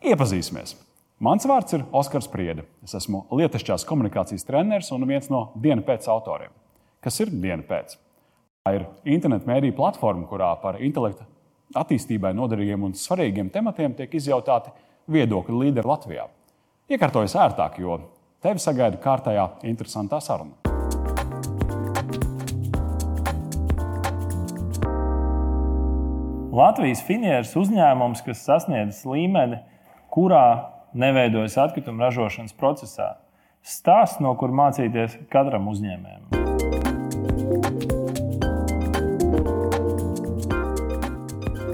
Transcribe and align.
Iepazīsimies! 0.00 0.78
Mans 1.20 1.44
vārds 1.44 1.74
ir 1.76 1.82
Oskars 1.92 2.24
Priede. 2.32 2.62
Es 2.80 2.94
esmu 2.96 3.26
lietišķās 3.36 3.82
komunikācijas 3.84 4.46
treneris 4.48 4.88
un 4.96 5.02
viens 5.04 5.26
no 5.28 5.50
dienas 5.60 5.84
pēc 5.84 6.06
autoriem. 6.08 6.54
Kas 7.04 7.20
ir 7.20 7.28
diena 7.28 7.60
pēc? 7.68 7.98
Tā 8.64 8.72
ir 8.78 8.86
internetu 9.04 9.50
mēdīņu 9.50 9.76
platforma, 9.76 10.24
kurā 10.30 10.54
par 10.62 10.78
intelektu 10.80 11.26
attīstībai 11.76 12.32
noderīgiem 12.32 12.86
un 12.88 12.96
svarīgiem 12.96 13.50
tematiem 13.52 13.92
tiek 13.98 14.16
izjautāti 14.16 14.72
viedokļi 15.12 15.60
līderi 15.66 15.90
Latvijā. 15.90 16.24
Iekārtojas 16.88 17.36
ērtāk, 17.36 17.76
jo 17.84 17.98
tevi 18.40 18.64
sagaida 18.64 18.96
kārtējā 19.04 19.44
interesantā 19.68 20.22
saruna. 20.24 20.56
Latvijas 26.56 27.04
finieris 27.04 27.52
uzņēmums, 27.52 28.24
kas 28.24 28.46
sasniedz 28.48 29.04
līmeni, 29.04 29.60
kurā 30.10 30.44
neveidojas 30.92 31.56
atkrituma 31.60 32.08
ražošanas 32.08 32.56
procesā. 32.58 33.14
Stāsts, 33.60 34.20
no 34.24 34.32
kur 34.40 34.52
mācīties 34.56 35.18
katram 35.32 35.68
uzņēmējam. 35.70 36.30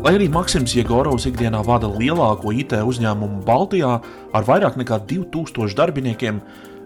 Lai 0.07 0.13
arī 0.15 0.29
Maksims 0.31 0.71
Jegorovs 0.77 1.25
ikdienā 1.27 1.65
vada 1.67 1.89
lielāko 1.91 2.53
IT 2.55 2.77
uzņēmumu 2.79 3.41
Baltijā 3.47 3.97
ar 4.31 4.45
vairāk 4.47 4.77
nekā 4.79 5.01
2000 5.11 5.75
darbiniekiem, 5.79 6.39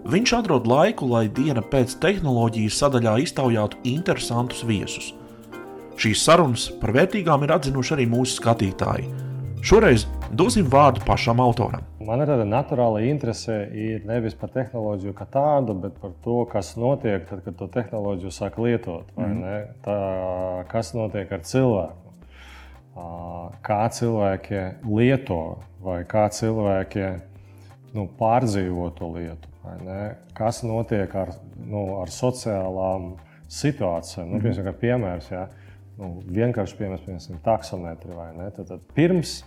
viņš 0.09 0.33
atrod 0.39 0.65
laiku, 0.69 1.05
lai 1.11 1.27
diena 1.29 1.61
pēc 1.61 1.99
tehnoloģijas 2.01 2.79
sadaļā 2.81 3.19
iztaujātu 3.21 3.83
interesantus 3.91 4.63
viesus. 4.65 5.11
Šīs 6.01 6.23
sarunas 6.25 6.71
par 6.81 6.95
vērtīgām 6.97 7.45
ir 7.45 7.53
atzinuši 7.59 7.93
arī 7.99 8.09
mūsu 8.09 8.39
skatītāji. 8.39 9.30
Šoreiz 9.61 10.07
dosim 10.33 10.65
vārdu 10.65 11.03
pašam 11.05 11.37
autoram. 11.43 11.83
Man 12.01 12.23
ir 12.23 12.29
tāda 12.31 12.47
naturāla 12.49 13.03
interese 13.05 13.59
ir 13.77 14.07
nevis 14.09 14.33
par 14.33 14.49
tehnoloģiju 14.55 15.13
kā 15.13 15.27
tādu, 15.29 15.75
bet 15.83 15.99
par 16.01 16.15
to, 16.25 16.39
kas 16.49 16.71
notiek, 16.81 17.27
tad, 17.29 17.43
kad 17.45 17.59
to 17.59 17.67
tehnoloģiju 17.69 18.31
sāk 18.33 18.57
lietot. 18.57 19.11
Mm. 19.21 19.67
Tā, 19.85 19.97
kas 20.71 20.95
notiek 20.97 21.29
ar 21.29 21.45
cilvēku? 21.45 22.15
Kā 23.61 23.83
cilvēki 23.93 24.63
lieto 24.89 25.43
vai 25.85 25.99
kā 26.09 26.25
cilvēki 26.33 27.05
nu, 27.93 28.07
pārdzīvo 28.17 28.89
to 28.97 29.11
lietu? 29.13 29.53
Kas 30.41 30.63
notiek 30.65 31.13
ar, 31.21 31.35
nu, 31.61 31.85
ar 32.01 32.09
sociālām 32.09 33.11
situācijām? 33.45 34.33
Nu, 34.33 34.41
piemēram, 34.41 34.81
piemērs, 34.81 35.29
ja? 35.29 35.45
nu, 36.01 36.15
vienkārši 36.33 36.81
piemērs, 36.81 37.05
piemēram, 37.05 37.41
taksometri 37.45 38.17
vai 38.17 38.31
ne. 38.41 38.49
Tad, 38.57 38.73
tad 38.73 38.91
pirms 38.97 39.37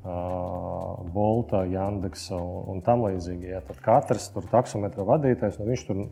Bolta, 0.00 1.64
Jandeksa 1.68 2.38
un, 2.40 2.62
un 2.72 2.80
tam 2.84 3.04
līdzīgi, 3.04 3.50
ja, 3.52 3.60
tad 3.66 3.82
katrs 3.84 4.30
tur 4.32 4.46
taksometra 4.48 5.04
vadītājs, 5.04 5.58
nu, 5.60 5.66
viņš 5.68 5.82
tur 5.88 6.06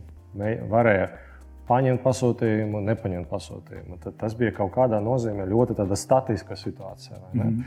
varēja 0.69 1.09
paņemt 1.69 2.03
pasūtījumu, 2.05 2.83
nepaņemt 2.85 3.29
pasūtījumu. 3.31 3.99
Tad 4.05 4.19
tas 4.21 4.37
bija 4.37 4.53
kaut 4.57 4.75
kādā 4.77 5.01
nozīmē 5.05 5.47
ļoti 5.49 5.77
statiska 5.97 6.57
situācija. 6.57 7.17
Mm 7.33 7.41
-hmm. 7.41 7.65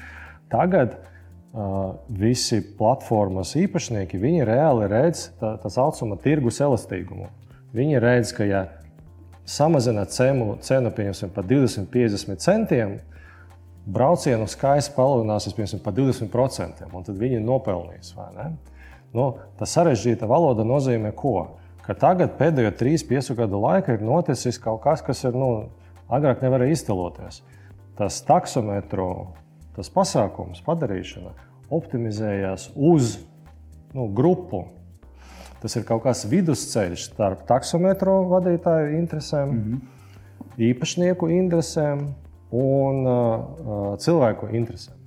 Tagad 0.49 0.95
uh, 0.97 1.95
visi 2.09 2.61
platformas 2.77 3.55
īpašnieki, 3.55 4.17
viņi 4.17 4.45
reāli 4.45 4.88
redz 4.88 5.30
tā, 5.39 5.58
tā 5.61 5.69
saucamo 5.69 6.16
tirgus 6.16 6.61
elastīgumu. 6.61 7.30
Viņi 7.73 7.99
redz, 7.99 8.33
ka 8.33 8.44
ja 8.44 8.66
samazināt 9.45 10.09
cenu, 10.09 10.58
cenu 10.61 10.92
par 11.33 11.45
20-50 11.45 12.36
centiem, 12.36 12.99
braucienu 13.85 14.47
skaits 14.49 14.91
palielināsies 14.95 15.55
piemēram, 15.57 15.81
par 15.85 15.95
20%, 15.97 16.85
un 16.91 17.07
tad 17.07 17.17
viņi 17.17 17.41
nopelnīs. 17.43 18.13
Nu, 19.11 19.25
tā 19.59 19.67
sarežģīta 19.67 20.29
valoda 20.29 20.65
nozīmē, 20.67 21.13
ko? 21.15 21.57
ka 21.81 21.95
tagad 21.97 22.35
pēdējo 22.37 22.71
3-5 22.77 23.33
gadu 23.39 23.59
laikā 23.59 23.95
ir 23.97 24.03
noticis 24.05 24.59
kaut 24.61 24.83
kas, 24.83 25.02
kas 25.02 25.23
ir, 25.25 25.33
nu, 25.33 25.71
agrāk 26.14 26.43
nevarēja 26.45 26.77
iztēloties. 26.77 27.41
Tas 27.97 28.20
taksometru, 28.23 29.08
tas 29.75 29.89
pasākums, 29.91 30.61
padarīšana 30.64 31.33
optimizējās 31.73 32.70
uz 32.77 33.17
nu, 33.97 34.05
grupu 34.14 34.67
Tas 35.61 35.75
ir 35.77 35.83
kaut 35.86 36.02
kāds 36.08 36.23
vidusceļš 36.25 37.03
starp 37.11 37.43
taksometru 37.49 38.15
vadītāju 38.31 38.95
interesēm, 38.97 39.52
mm 39.52 39.59
-hmm. 39.61 40.55
īpašnieku 40.71 41.30
interesēm 41.36 42.08
un 42.52 43.06
uh, 43.08 43.94
cilvēku 44.02 44.52
interesēm. 44.52 44.98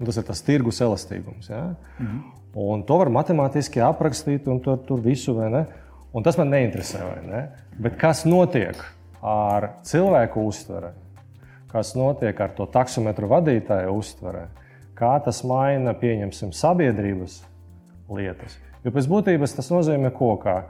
Un 0.00 0.08
tas 0.08 0.16
ir 0.16 0.24
tas 0.28 0.42
tirgus 0.44 0.80
elastīgums. 0.80 1.50
Ja? 1.50 1.74
Mm 1.98 2.06
-hmm. 2.06 2.20
Un 2.54 2.82
to 2.82 2.96
var 2.98 3.08
matemātiski 3.08 3.80
aprakstīt, 3.80 4.48
un 4.48 4.60
tur, 4.60 4.78
tur 4.78 5.00
visu 5.00 5.34
vai 5.34 5.50
ne. 5.50 5.66
Un 6.12 6.22
tas 6.22 6.38
man 6.38 6.50
neinteresē. 6.50 6.98
Ne? 7.26 7.48
Bet 7.78 7.96
kas 7.96 8.24
notiek 8.24 8.76
ar 9.22 9.68
cilvēku 9.82 10.46
uztveri? 10.46 10.90
Kas 11.70 11.94
notiek 11.94 12.40
ar 12.40 12.50
to 12.50 12.66
taksometru 12.66 13.28
vadītāju 13.28 13.94
uztveri? 13.94 14.48
Kā 14.94 15.24
tas 15.24 15.44
maina, 15.44 15.94
pieņemsim, 15.94 16.52
sabiedrības 16.52 17.42
lietas? 18.10 18.58
Jo 18.84 18.90
pēc 18.90 19.06
būtības 19.06 19.56
tas 19.56 19.70
nozīmē, 19.70 20.10
ko 20.10 20.34
kā 20.42 20.62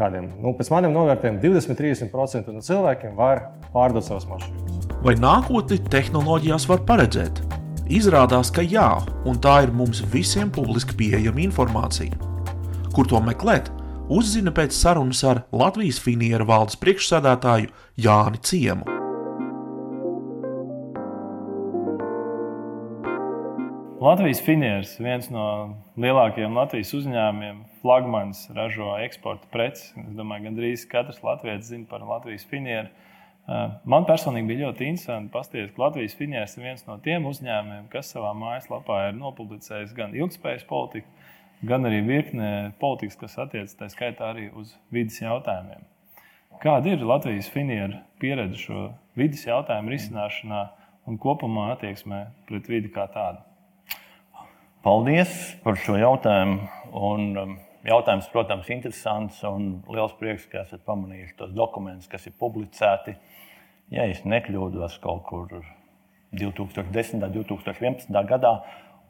kādiem, 0.00 0.30
nu, 0.40 0.54
pēc 0.56 0.72
maniem 0.72 0.96
novērtējumiem, 0.96 1.42
20-30% 1.44 2.54
no 2.54 2.64
cilvēkiem 2.64 3.16
var 3.18 3.50
pārdot 3.74 4.06
savas 4.06 4.28
mašīnas. 4.30 4.69
Vai 5.00 5.14
nākotni 5.16 5.78
tehnoloģijās 5.80 6.66
var 6.68 6.82
paredzēt? 6.84 7.38
Izrādās, 7.88 8.50
ka 8.52 8.60
jā, 8.60 8.98
un 9.24 9.38
tā 9.40 9.54
ir 9.64 9.72
mums 9.72 10.02
visiem 10.12 10.50
publiski 10.52 10.92
pieejama 10.98 11.40
informācija. 11.40 12.12
Kur 12.92 13.08
to 13.08 13.22
meklēt? 13.24 13.70
Uzzina 14.12 14.52
pēc 14.52 14.76
sarunas 14.76 15.24
ar 15.24 15.40
Latvijas 15.56 16.02
Finiera 16.04 16.44
valdes 16.44 16.76
priekšsēdētāju 16.84 17.72
Jāni 17.96 18.44
Ciemu. 18.44 18.84
Latvijas 24.04 24.44
finieris, 24.44 24.98
viens 25.00 25.32
no 25.32 25.46
lielākajiem 25.96 26.60
Latvijas 26.60 26.92
uzņēmumiem, 27.00 27.64
flagmanis, 27.80 28.50
ražo 28.52 28.98
eksporta 29.00 29.48
preces. 29.48 29.94
Es 29.96 30.12
domāju, 30.12 30.44
ka 30.44 30.50
gandrīz 30.50 30.84
katrs 30.92 31.24
latviečs 31.24 31.72
zina 31.72 31.88
par 31.88 32.04
Latvijas 32.04 32.44
finieru. 32.52 32.92
Eh, 33.50 33.70
man 33.90 34.04
personīgi 34.06 34.46
bija 34.52 34.68
ļoti 34.68 34.86
interesanti 34.86 35.32
paskatīties, 35.34 35.72
ka 35.74 35.82
Latvijas 35.82 36.14
finieris 36.14 36.52
ir 36.54 36.66
viens 36.68 36.84
no 36.86 37.00
tiem 37.02 37.24
uzņēmumiem, 37.26 37.88
kas 37.90 38.12
savā 38.14 38.30
mājaslapā 38.38 39.00
ir 39.08 39.16
nopublicējis 39.18 39.94
gan 39.96 40.14
ilgspējas 40.14 40.66
politiku, 40.68 41.08
gan 41.66 41.88
arī 41.88 41.98
virkne 42.06 42.50
politikas, 42.78 43.18
kas 43.18 43.34
attiecas 43.42 43.74
tā 43.80 43.88
skaitā 43.90 44.28
arī 44.30 44.46
uz 44.54 44.76
vidas 44.94 45.18
jautājumiem. 45.18 45.82
Kāda 46.62 46.92
ir 46.92 47.02
Latvijas 47.02 47.48
finieru 47.50 47.98
pieredze 48.22 48.60
šo 48.60 48.84
vidas 49.18 49.42
jautājumu 49.48 49.96
risināšanā 49.96 50.62
un 51.10 51.18
kopumā 51.18 51.72
attieksmē 51.74 52.26
pret 52.46 52.70
vidi 52.70 52.92
kā 52.94 53.08
tādu? 53.10 53.42
Paldies 54.84 55.32
par 55.64 55.74
šo 55.80 55.98
jautājumu. 55.98 56.68
Un, 56.96 57.26
um, 57.36 57.58
jautājums, 57.86 58.28
protams, 58.32 58.68
ir 58.68 58.78
interesants 58.78 59.40
un 59.48 59.70
liels 59.90 60.14
prieks, 60.18 60.46
ka 60.50 60.64
esat 60.64 60.82
pamanījuši 60.88 61.36
tos 61.38 61.54
dokumentus, 61.56 62.10
kas 62.10 62.26
ir 62.28 62.36
publicēti. 62.40 63.16
Ja 63.90 64.06
es 64.06 64.22
nekļūdos 64.24 64.98
kaut 65.02 65.24
kur 65.28 65.48
2010. 66.36 67.24
un 67.24 67.32
2011. 67.34 68.20
gadā, 68.28 68.52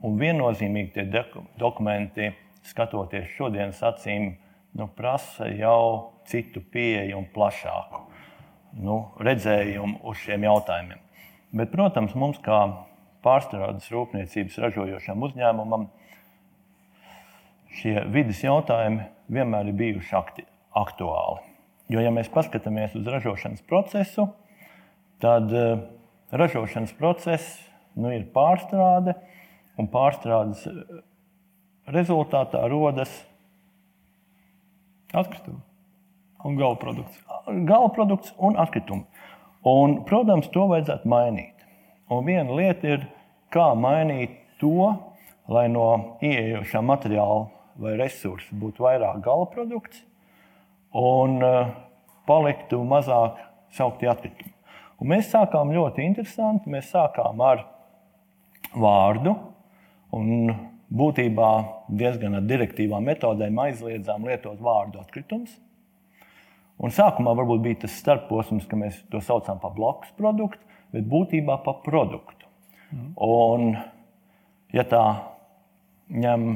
un 0.06 0.16
viennozīmīgi 0.20 0.94
tie 0.94 1.24
dokumenti, 1.60 2.30
skatoties 2.64 3.28
šodienas 3.36 3.82
acīm, 3.84 4.34
nu, 4.76 4.86
prasa 4.96 5.48
jau 5.52 6.20
citu 6.30 6.62
pieeju 6.62 7.18
un 7.18 7.28
plašāku 7.34 8.06
nu, 8.78 9.00
redzējumu 9.18 10.00
uz 10.06 10.20
šiem 10.22 10.44
jautājumiem. 10.46 11.00
Bet, 11.56 11.72
protams, 11.72 12.14
mums 12.14 12.38
kā 12.44 12.60
pārstrādes 13.24 13.88
rūpniecības 13.92 14.58
ražojošam 14.64 15.24
uzņēmumam, 15.26 15.88
šie 17.78 17.94
vidas 18.12 18.42
jautājumi 18.42 19.06
vienmēr 19.30 19.70
ir 19.70 19.78
bijuši 19.78 20.16
akti, 20.18 20.44
aktuāli. 20.76 21.46
Jo, 21.90 22.02
ja 22.02 22.12
mēs 22.14 22.30
paskatāmies 22.30 22.94
uz 22.98 23.06
ražošanas 23.06 23.64
procesu, 23.66 24.28
tad 25.22 25.50
uh, 25.50 25.82
ražošanas 26.30 26.92
process 26.98 27.58
nu, 27.98 28.12
ir 28.14 28.28
pārstrāde, 28.34 29.16
un 29.80 29.88
pārstrādes 29.90 30.66
eh, 30.68 31.00
rezultātā 31.90 32.62
rodas 32.70 33.10
atkritumi 35.10 35.62
un 36.44 36.56
gala 36.56 36.76
produkts. 36.80 37.20
Gala 37.68 37.88
produkts 37.92 38.34
un 38.38 38.56
atkritumi. 38.56 39.04
Un, 39.66 39.98
protams, 40.08 40.48
to 40.54 40.64
vajadzētu 40.70 41.08
mainīt. 41.10 41.66
Un 42.10 42.24
viena 42.24 42.54
lieta 42.56 42.94
ir, 42.94 43.02
kā 43.52 43.72
mainīt 43.76 44.38
to, 44.60 44.94
lai 45.50 45.66
no 45.68 46.16
ieejošā 46.24 46.80
materiāla 46.86 47.50
vai 47.80 47.96
resursa 47.98 48.56
būtu 48.60 48.84
vairāk 48.84 49.20
gala 49.24 49.48
produkts 49.50 50.02
un 50.96 51.38
uh, 51.44 51.70
paliktu 52.28 52.80
mazāk 52.86 53.38
saukti 53.74 54.08
atkritumi. 54.10 54.52
Un 55.00 55.14
mēs 55.14 55.30
sākām 55.32 55.72
ļoti 55.72 56.04
interesanti. 56.04 56.70
Mēs 56.72 56.90
sākām 56.92 57.40
ar 57.44 57.64
vārdu, 58.76 59.32
un 60.16 60.52
būtībā 60.90 61.50
diezgan 61.88 62.36
ar 62.38 62.46
direktīvām 62.46 63.06
metodēm 63.08 63.58
aizliedzām 63.64 64.26
lietot 64.28 64.60
vārdu 64.62 65.00
atkritums. 65.00 65.54
Un 66.80 66.92
sākumā 66.96 67.32
varbūt 67.36 67.62
bija 67.64 67.80
tas 67.84 67.96
starposms, 68.00 68.66
ka 68.68 68.76
mēs 68.80 69.00
to 69.12 69.20
saucam 69.24 69.60
par 69.60 69.74
blakus 69.76 70.12
produktu, 70.18 70.60
bet 70.92 71.08
būtībā 71.08 71.60
par 71.64 71.80
produktu. 71.84 72.48
Mm. 72.90 73.10
Un, 73.22 73.66
ja 74.74 74.84
tā 74.88 75.04
ņem 76.10 76.46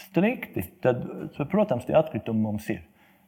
strikti, 0.00 0.64
tad, 0.82 1.04
protams, 1.50 1.86
tie 1.88 1.96
atkritumi 1.98 2.44
mums 2.44 2.68
ir. 2.72 2.82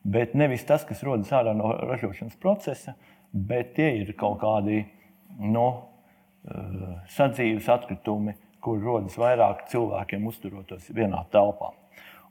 Bet 0.06 0.34
nevis 0.38 0.64
tas, 0.66 0.84
kas 0.86 1.02
rodas 1.06 1.32
ārā 1.34 1.54
no 1.56 1.72
ražošanas 1.74 2.38
procesa, 2.42 2.94
bet 3.32 3.74
tie 3.78 3.88
ir 4.02 4.12
kaut 4.18 4.38
kādi 4.42 4.84
no, 5.42 5.66
uh, 6.46 6.84
sadzīves 7.10 7.66
atkritumi, 7.72 8.36
kur 8.62 8.78
rodas 8.82 9.18
vairāk 9.18 9.66
cilvēkiem 9.70 10.26
uzturoties 10.30 10.88
vienā 10.94 11.24
telpā. 11.34 11.72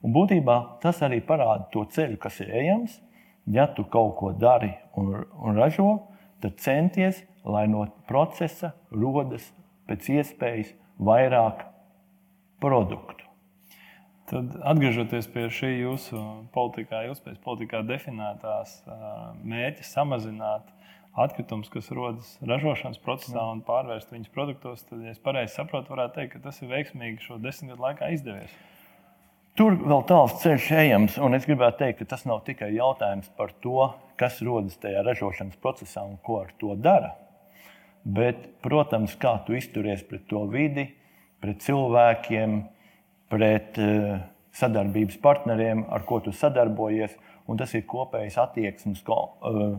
Un 0.04 0.14
būtībā 0.16 0.56
tas 0.84 1.02
arī 1.06 1.22
parāda 1.26 1.68
to 1.74 1.86
ceļu, 1.92 2.20
kas 2.22 2.40
ir 2.44 2.52
ejams. 2.62 3.00
Ja 3.52 3.68
tu 3.70 3.86
kaut 3.86 4.16
ko 4.20 4.32
dari 4.34 4.72
un, 4.98 5.12
un 5.42 5.60
ražo, 5.60 6.08
tad 6.42 6.58
centies, 6.62 7.22
lai 7.46 7.68
no 7.70 7.86
procesa 8.10 8.74
rodas 8.90 9.46
pēc 9.90 10.10
iespējas 10.16 10.74
vairāk 10.98 11.68
produktu. 12.62 13.25
Tad 14.26 14.56
atgriežoties 14.66 15.28
pie 15.30 15.44
šī 15.54 15.68
jūsu 15.84 16.20
politikā, 16.56 17.04
ilgspējas 17.06 17.42
politikā 17.44 17.84
definētās 17.86 18.80
mērķa 19.46 19.86
samazināt 19.86 20.72
atkritumus, 21.16 21.70
kas 21.70 21.92
rodas 21.94 22.32
ražošanas 22.42 22.98
procesā 23.04 23.44
un 23.52 23.62
pārvērst 23.66 24.10
viņus 24.12 24.34
produktos, 24.34 24.82
tad, 24.90 25.04
ja 25.06 25.14
es 25.14 25.22
pareizi 25.22 25.54
saprotu, 25.54 25.94
varētu 25.94 26.18
teikt, 26.18 26.34
ka 26.34 26.42
tas 26.48 26.58
ir 26.64 26.74
veiksmīgi 26.74 27.22
šo 27.24 27.38
desmit 27.44 27.76
gadu 27.76 27.86
laikā 27.86 28.10
izdevies. 28.18 28.58
Tur 29.56 29.78
vēl 29.80 30.02
tāls 30.10 30.34
ceļš 30.42 30.66
ejams, 30.82 31.22
un 31.24 31.38
es 31.38 31.46
gribētu 31.48 31.84
teikt, 31.86 32.02
ka 32.02 32.12
tas 32.16 32.26
nav 32.28 32.42
tikai 32.50 32.74
jautājums 32.76 33.30
par 33.38 33.54
to, 33.64 33.94
kas 34.20 34.42
rodas 34.44 34.76
tajā 34.82 35.06
ražošanas 35.06 35.62
procesā 35.64 36.04
un 36.04 36.18
ko 36.26 36.42
ar 36.42 36.52
to 36.60 36.76
dara. 36.76 37.14
Bet, 38.04 38.50
protams, 38.66 39.16
kā 39.22 39.38
tu 39.46 39.56
izturies 39.56 40.04
pret 40.10 40.28
to 40.28 40.44
vidi, 40.52 40.90
pret 41.40 41.64
cilvēkiem, 41.64 42.60
pret 43.32 43.78
uh, 43.82 44.18
sadarbības 44.56 45.18
partneriem, 45.24 45.86
ar 45.92 46.06
ko 46.08 46.22
tu 46.24 46.34
sadarbojies. 46.36 47.16
Tas 47.60 47.76
ir 47.78 47.84
kopējs 47.86 48.40
attieksmes 48.42 49.04
uh, 49.06 49.78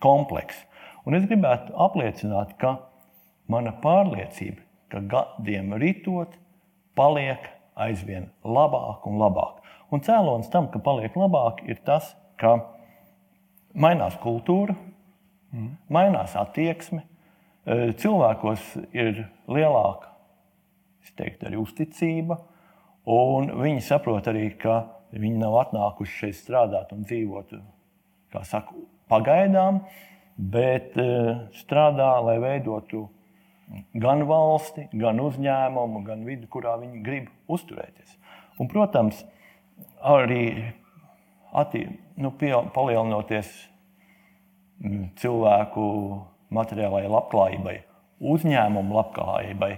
komplekss. 0.00 0.64
Un 1.04 1.16
es 1.16 1.26
gribētu 1.28 1.74
apliecināt, 1.76 2.54
ka 2.60 2.76
mana 3.50 3.74
pārliecība, 3.82 4.62
ka 4.92 5.02
gadiem 5.10 5.74
ritot, 5.80 6.36
paliek 6.96 7.50
aizvien 7.80 8.30
labāk 8.44 9.04
un 9.08 9.20
labāk. 9.20 9.60
Un 9.92 10.04
cēlonis 10.06 10.50
tam, 10.52 10.70
ka 10.72 10.80
paliek 10.80 11.16
labāk, 11.18 11.64
ir 11.68 11.80
tas, 11.84 12.14
ka 12.40 12.56
mainās 13.74 14.16
kultūra, 14.22 14.76
mm. 15.52 15.72
mainās 15.92 16.36
attieksme, 16.38 17.04
uh, 17.04 17.90
cilvēkos 18.00 18.70
ir 18.96 19.26
lielāka 19.50 20.09
teiktu, 21.16 21.48
arī 21.48 21.60
uzticība, 21.60 22.38
Un 23.08 23.48
viņi 23.62 23.80
saprot 23.84 24.28
arī, 24.28 24.50
ka 24.60 24.84
viņi 25.16 25.40
nav 25.40 25.56
atnākuši 25.64 26.18
šeit 26.18 26.36
strādāt 26.36 26.92
un 26.92 27.06
dzīvot 27.08 27.54
saka, 28.46 28.76
pagaidām, 29.10 29.80
bet 30.36 30.94
uh, 31.00 31.48
strādā, 31.56 32.12
lai 32.22 32.36
veidotu 32.42 33.08
gan 33.98 34.26
valsti, 34.28 34.88
gan 34.92 35.20
uzņēmumu, 35.22 36.04
gan 36.04 36.22
vidi, 36.26 36.46
kurā 36.50 36.76
viņi 36.78 37.02
grib 37.06 37.30
uzturēties. 37.50 38.14
Un, 38.60 38.68
protams, 38.68 39.24
arī 40.04 40.70
attī, 41.56 41.86
nu, 42.20 42.34
palielinoties 42.36 43.50
cilvēku 45.20 45.84
materiālajai 46.54 47.10
labklājībai, 47.10 47.76
uzņēmumu 48.20 48.96
labklājībai, 49.00 49.74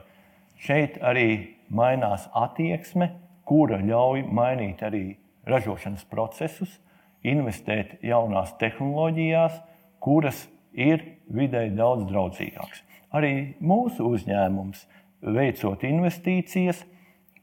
šeit 0.62 0.98
arī 1.02 1.28
mainās 1.72 2.28
attieksme, 2.36 3.10
kura 3.48 3.80
ļauj 3.82 4.24
mainīt 4.30 4.82
arī 4.86 5.04
ražošanas 5.48 6.04
procesus, 6.10 6.78
investēt 7.26 7.98
jaunās 8.06 8.54
tehnoloģijās, 8.60 9.58
kuras 10.02 10.46
ir 10.72 11.02
vidēji 11.30 11.74
daudz 11.78 12.06
draudzīgākas. 12.10 12.82
Arī 13.12 13.32
mūsu 13.60 14.06
uzņēmums, 14.08 14.86
veicot 15.22 15.82
investīcijas, 15.86 16.82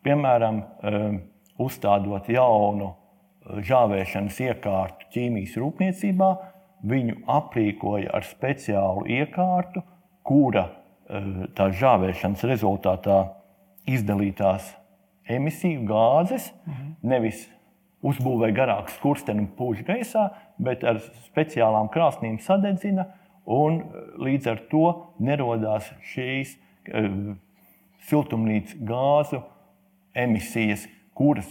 piemēram, 0.04 0.64
um, 0.64 1.20
uzstādot 1.60 2.28
jaunu 2.32 2.90
uh, 2.90 3.60
žāvēšanas 3.64 4.40
iekārtu 4.48 5.12
ķīmijas 5.14 5.56
rūpniecībā, 5.62 6.32
viņu 6.90 7.22
aprīkoja 7.30 8.12
ar 8.16 8.26
speciālu 8.28 9.06
iekārtu, 9.12 9.84
kura 10.24 10.66
tā 11.58 11.70
žāvēšanas 11.74 12.44
rezultātā 12.50 13.22
izdalītās 13.90 14.74
emisiju 15.30 15.86
gāzes, 15.90 16.52
mhm. 16.66 16.92
nevis 17.02 17.48
uzbūvēja 18.06 18.56
garāku 18.56 18.94
skursteni 18.96 19.44
un 19.44 19.50
pūš 19.58 19.84
gaisā, 19.88 20.30
bet 20.62 20.86
ar 20.88 21.02
speciālām 21.28 21.90
krāsnīm 21.92 22.40
sadedzina, 22.44 23.10
un 23.50 23.82
līdz 24.22 24.52
ar 24.54 24.62
to 24.72 24.86
nerodās 25.20 25.90
šīs 26.12 26.56
siltumnīcas 28.10 28.78
gāzu 28.88 29.42
emisijas, 30.18 30.86
kuras 31.18 31.50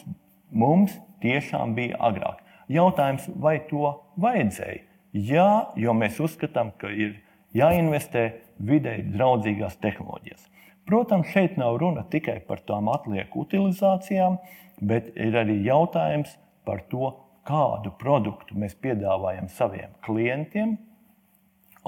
mums 0.50 0.94
tiešām 1.22 1.74
bija 1.76 1.98
agrāk. 2.08 2.40
Jautājums, 2.72 3.28
vai 3.40 3.58
to 3.68 3.94
vajadzēja? 4.20 4.84
Jā, 5.12 5.50
jo 5.76 5.94
mēs 5.96 6.18
uzskatām, 6.20 6.70
ka 6.78 6.90
ir 6.92 7.16
jāinvestē 7.56 8.24
vidē 8.58 8.98
draudzīgās 9.14 9.78
tehnoloģijās. 9.82 10.48
Protams, 10.88 11.28
šeit 11.34 11.58
nav 11.60 11.76
runa 11.80 12.04
tikai 12.08 12.38
par 12.48 12.62
tām 12.64 12.88
atlieku 12.92 13.44
utilizācijām, 13.44 14.38
bet 14.80 15.10
ir 15.16 15.36
arī 15.36 15.58
jautājums 15.66 16.32
par 16.64 16.80
to, 16.92 17.12
kādu 17.48 17.92
produktu 18.00 18.56
mēs 18.60 18.76
piedāvājam 18.80 19.48
saviem 19.52 19.92
klientiem. 20.04 20.76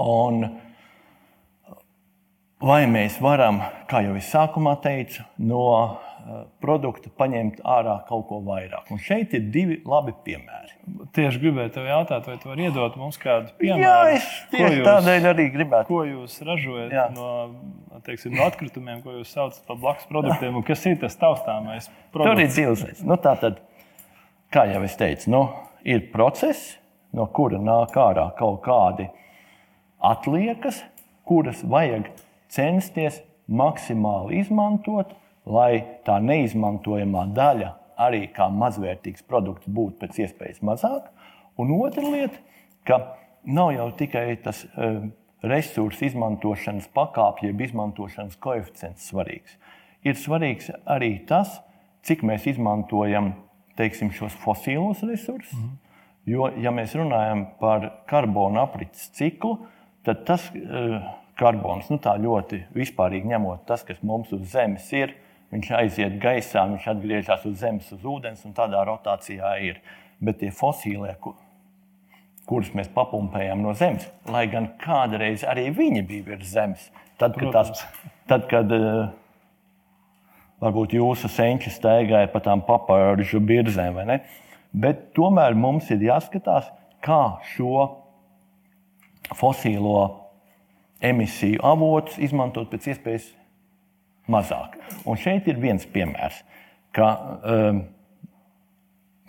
Un 0.00 0.46
vai 2.64 2.84
mēs 2.88 3.18
varam, 3.20 3.60
kā 3.88 4.04
jau 4.06 4.16
es 4.20 4.30
sākumā 4.32 4.76
teicu, 4.84 5.24
no 5.38 5.64
Eh, 6.20 6.40
produktu 6.61 7.08
paņemt 7.17 7.62
ārā 7.64 7.94
kaut 8.05 8.26
ko 8.28 8.40
vairāk. 8.44 8.90
Un 8.92 8.99
šeit 9.00 9.33
ir 9.37 9.47
divi 9.54 9.78
labi 9.88 10.12
piemēri. 10.26 10.75
Tieši 11.16 11.40
gribēju 11.40 11.73
te 11.73 11.85
jautāt, 11.87 12.26
vai 12.28 12.35
tu 12.42 12.50
vari 12.50 12.66
iedot 12.66 12.99
mums 13.00 13.16
kādu 13.21 13.54
piemēru? 13.61 13.87
Jā, 13.87 14.18
es 14.18 14.26
tieši 14.52 14.80
jūs, 14.80 14.85
tādēļ 14.85 15.28
arī 15.30 15.47
gribētu. 15.54 15.88
Ko 15.88 16.02
jūs 16.04 16.35
ražojat 16.44 16.92
Jā. 16.92 17.06
no, 17.14 17.30
teiksim, 18.04 18.35
no 18.37 18.44
atkritumiem, 18.44 19.00
ko 19.04 19.14
jūs 19.16 19.33
saucat 19.33 19.62
par 19.71 19.78
blakus 19.80 20.11
produktiem, 20.11 20.59
un 20.61 20.66
kas 20.66 20.85
ir 20.90 20.99
tas 21.00 21.16
taustāmais 21.21 21.88
produkts? 22.12 22.35
Tur 22.35 22.44
ir 22.44 22.52
dzīvesveids. 22.52 23.00
Nu, 23.09 23.16
tā 23.23 23.33
tad, 23.40 23.62
kā 24.52 24.66
jau 24.68 24.85
es 24.85 24.99
teicu, 25.00 25.33
nu, 25.33 25.42
ir 25.88 26.04
process, 26.12 26.75
no 27.16 27.30
kura 27.33 27.62
nāk 27.64 27.97
ārā 27.97 28.28
kaut 28.37 28.61
kādi 28.66 29.09
atliekas, 30.11 30.83
kuras 31.25 31.64
vajag 31.64 32.12
censties 32.52 33.23
maksimāli 33.49 34.44
izmantot 34.44 35.16
lai 35.49 36.00
tā 36.06 36.18
neizmantojamā 36.23 37.26
daļa 37.37 37.70
arī 38.00 38.26
kā 38.35 38.49
mazvērtīgs 38.52 39.25
produkts 39.28 39.68
būtu 39.68 40.00
pēc 40.00 40.23
iespējas 40.25 40.62
mazāk. 40.64 41.11
Un 41.61 41.73
otra 41.76 42.04
lieta, 42.06 42.38
ka 42.88 43.00
nav 43.44 43.75
jau 43.76 43.88
tikai 43.97 44.25
tas 44.44 44.62
uh, 44.64 45.02
resursu 45.44 46.06
izmantošanas 46.09 46.88
pakāpja, 46.97 47.50
jeb 47.50 47.61
izmantošanas 47.68 48.38
koeficients 48.40 49.09
svarīgs. 49.11 49.56
Ir 50.04 50.16
svarīgs 50.16 50.70
arī 50.88 51.18
tas, 51.28 51.59
cik 52.04 52.25
mēs 52.25 52.47
izmantojam 52.54 53.35
teiksim, 53.76 54.12
šos 54.12 54.37
fosīlos 54.40 55.04
resursus. 55.04 55.56
Mm. 55.56 55.76
Jo, 56.28 56.49
ja 56.61 56.73
mēs 56.73 56.92
runājam 56.97 57.47
par 57.61 57.87
karbona 58.09 58.66
aprits 58.66 59.09
ciklu, 59.16 59.59
tad 60.04 60.25
tas 60.28 60.47
uh, 60.56 61.00
karbons, 61.40 61.88
nu 61.92 61.97
tā 62.00 62.14
ļoti 62.20 62.64
vispārīgi 62.76 63.28
ņemot, 63.32 63.64
tas, 63.68 63.85
kas 63.85 64.00
mums 64.04 64.32
uz 64.37 64.44
Zemes 64.52 64.88
ir, 64.97 65.14
uh, 65.16 65.29
viņš 65.54 65.71
aiziet 65.80 66.19
gaisā, 66.23 66.64
viņš 66.71 66.88
atgriežas 66.95 67.47
uz 67.49 67.61
zemes, 67.61 67.90
uz 67.95 68.07
ūdens, 68.07 68.42
un 68.47 68.57
tādā 68.57 68.83
rotācijā 68.87 69.54
ir. 69.66 69.80
Bet 70.21 70.40
tie 70.42 70.50
fosīlie, 70.54 71.14
kurus 72.49 72.73
mēs 72.76 72.90
papumpējam 72.95 73.62
no 73.64 73.73
zemes, 73.78 74.07
lai 74.28 74.47
gan 74.52 74.69
kādreiz 74.83 75.47
arī 75.49 75.71
viņi 75.75 76.04
bija 76.07 76.28
virs 76.33 76.52
zemes, 76.52 76.90
tad, 77.21 77.38
kad, 77.38 77.54
tās, 77.54 77.85
tad, 78.28 78.47
kad 78.50 78.75
uh, 78.76 79.09
varbūt 80.61 80.95
jūsu 80.99 81.30
senči 81.33 81.73
staigāja 81.73 82.28
pa 82.33 82.42
tām 82.45 82.64
papāžu 82.66 83.40
birzēm, 83.40 83.97
vai 83.97 84.07
ne? 84.12 84.21
Bet 84.71 85.11
tomēr 85.16 85.57
mums 85.59 85.88
ir 85.90 86.04
jāskatās, 86.04 86.69
kā 87.02 87.40
šo 87.54 87.88
fosīlo 89.35 90.02
emisiju 91.00 91.62
avotus 91.64 92.19
izmantot 92.23 92.69
pēc 92.71 92.92
iespējas 92.92 93.30
mazāk. 94.30 94.78
Un 95.08 95.18
šeit 95.20 95.49
ir 95.50 95.60
viens 95.62 95.87
piemērs, 95.90 96.42
ka 96.96 97.10
um, 97.42 97.82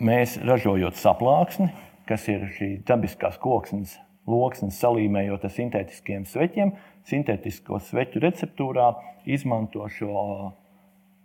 mēs 0.02 0.38
ražojot 0.42 0.98
saplāksni, 0.98 1.70
kas 2.08 2.26
ir 2.30 2.48
šī 2.56 2.72
dabiskās 2.86 3.38
koksnes 3.42 3.98
loksnes, 4.28 4.78
salīmējot 4.78 5.46
ar 5.46 5.52
sintētiskiem 5.52 6.26
sveķiem, 6.28 6.74
sintētisko 7.08 7.80
sveķu 7.82 8.22
receptūrā 8.22 8.92
izmanto 9.26 9.88
šo, 9.90 10.52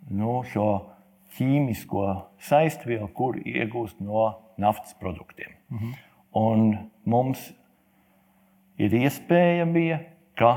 nu, 0.09 0.39
šo 0.49 0.69
ķīmisko 1.37 2.07
saistvielu, 2.47 3.09
kur 3.13 3.37
iegūst 3.37 4.01
no 4.01 4.31
naftas 4.57 4.97
produktiem. 4.97 5.53
Mhm. 5.69 5.93
Un 6.37 6.65
mums 7.05 7.41
ir 8.77 8.93
iespēja, 8.93 9.65
bija, 9.69 10.01
ka 10.37 10.51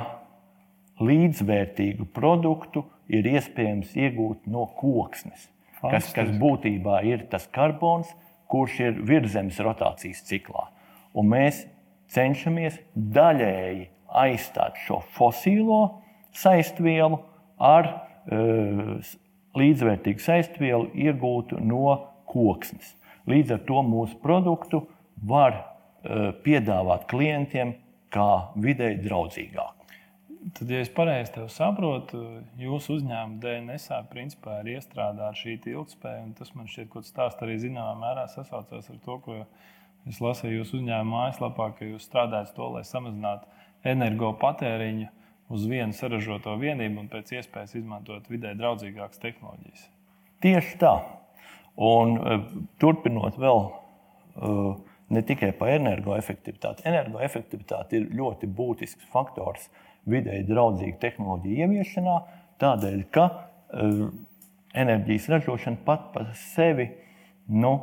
līdzvērtīgu 1.00 2.04
produktu 2.12 2.84
ir 3.10 3.26
iespējams 3.34 3.94
iegūt 3.98 4.46
no 4.50 4.66
koksnes, 4.78 5.48
kas, 5.82 6.10
kas 6.14 6.30
būtībā 6.40 7.00
ir 7.08 7.26
tas 7.32 7.46
karbons, 7.52 8.10
kurš 8.50 8.80
ir 8.86 9.00
virzemes 9.06 9.60
rotācijas 9.62 10.22
ciklā. 10.26 10.68
Un 11.14 11.30
mēs 11.30 11.64
cenšamies 12.10 12.78
daļēji 12.94 13.88
aizstāt 14.22 14.78
šo 14.84 15.00
fosīlo 15.14 15.80
saistvielu 16.36 17.20
ar 17.60 17.90
uh, 17.90 19.12
līdzvērtīgu 19.58 20.22
saistvielu 20.22 20.90
iegūtu 21.06 21.58
no 21.62 21.96
koksnes. 22.30 22.94
Līdz 23.30 23.56
ar 23.58 23.64
to 23.68 23.82
mūsu 23.86 24.18
produktu 24.22 24.84
var 25.26 25.56
uh, 25.56 26.30
piedāvāt 26.44 27.06
klientiem 27.10 27.76
kā 28.10 28.30
videi 28.58 28.96
draudzīgāku. 29.02 29.79
Tad, 30.40 30.70
ja 30.73 30.78
es 30.80 30.88
pareizi 30.88 31.42
saprotu, 31.52 32.18
jūsu 32.56 32.94
uzņēmuma 32.97 33.42
DNS 33.42 33.90
principā 34.09 34.62
ir 34.62 34.78
iestrādāta 34.78 35.37
šī 35.37 35.59
ilgspēja, 35.68 36.23
un 36.25 36.30
tas 36.38 36.54
man 36.56 36.70
šķiet, 36.70 36.88
ka 36.94 37.02
stāsts 37.04 37.44
arī 37.44 37.59
zināmā 37.61 37.92
mērā 38.00 38.25
sasaucās 38.32 38.88
ar 38.88 39.00
to, 39.04 39.18
ko 39.20 39.37
es 40.09 40.20
lasīju 40.25 40.62
jūsu 40.62 40.78
uzņēmuma 40.78 41.12
mājaslapā, 41.12 41.66
ka 41.76 41.88
jūs 41.90 42.09
strādājat 42.09 42.54
to, 42.56 42.70
lai 42.73 42.87
samazinātu 42.88 43.50
energopatēriņu 43.92 45.11
uz 45.52 45.66
vienu 45.68 45.97
saražoto 45.99 46.56
vienību 46.62 47.04
un 47.04 47.12
pēc 47.12 47.35
iespējas 47.37 47.76
izmantot 47.82 48.32
vidē 48.32 48.54
draudzīgākas 48.56 49.20
tehnoloģijas. 49.20 49.85
Tieši 50.40 50.80
tā. 50.80 50.94
Un, 51.80 52.16
uh, 52.16 52.49
turpinot 52.80 53.37
vēl 53.40 53.61
uh, 53.66 54.80
ne 55.12 55.23
tikai 55.26 55.52
par 55.59 55.75
energoefektivitāti. 55.75 56.87
Energoefektivitāte 56.88 57.99
ir 57.99 58.09
ļoti 58.16 58.49
būtisks 58.49 59.09
faktors 59.12 59.68
vidēji 60.09 60.47
draudzīgu 60.49 60.99
tehnoloģiju 61.02 61.66
ieviešanā, 61.66 62.16
tādēļ, 62.62 63.02
ka 63.14 63.26
uh, 63.28 64.04
enerģijas 64.76 65.28
ražošana 65.35 65.83
pat 65.87 66.11
par 66.14 66.30
sevi 66.38 66.88
nu, 67.50 67.75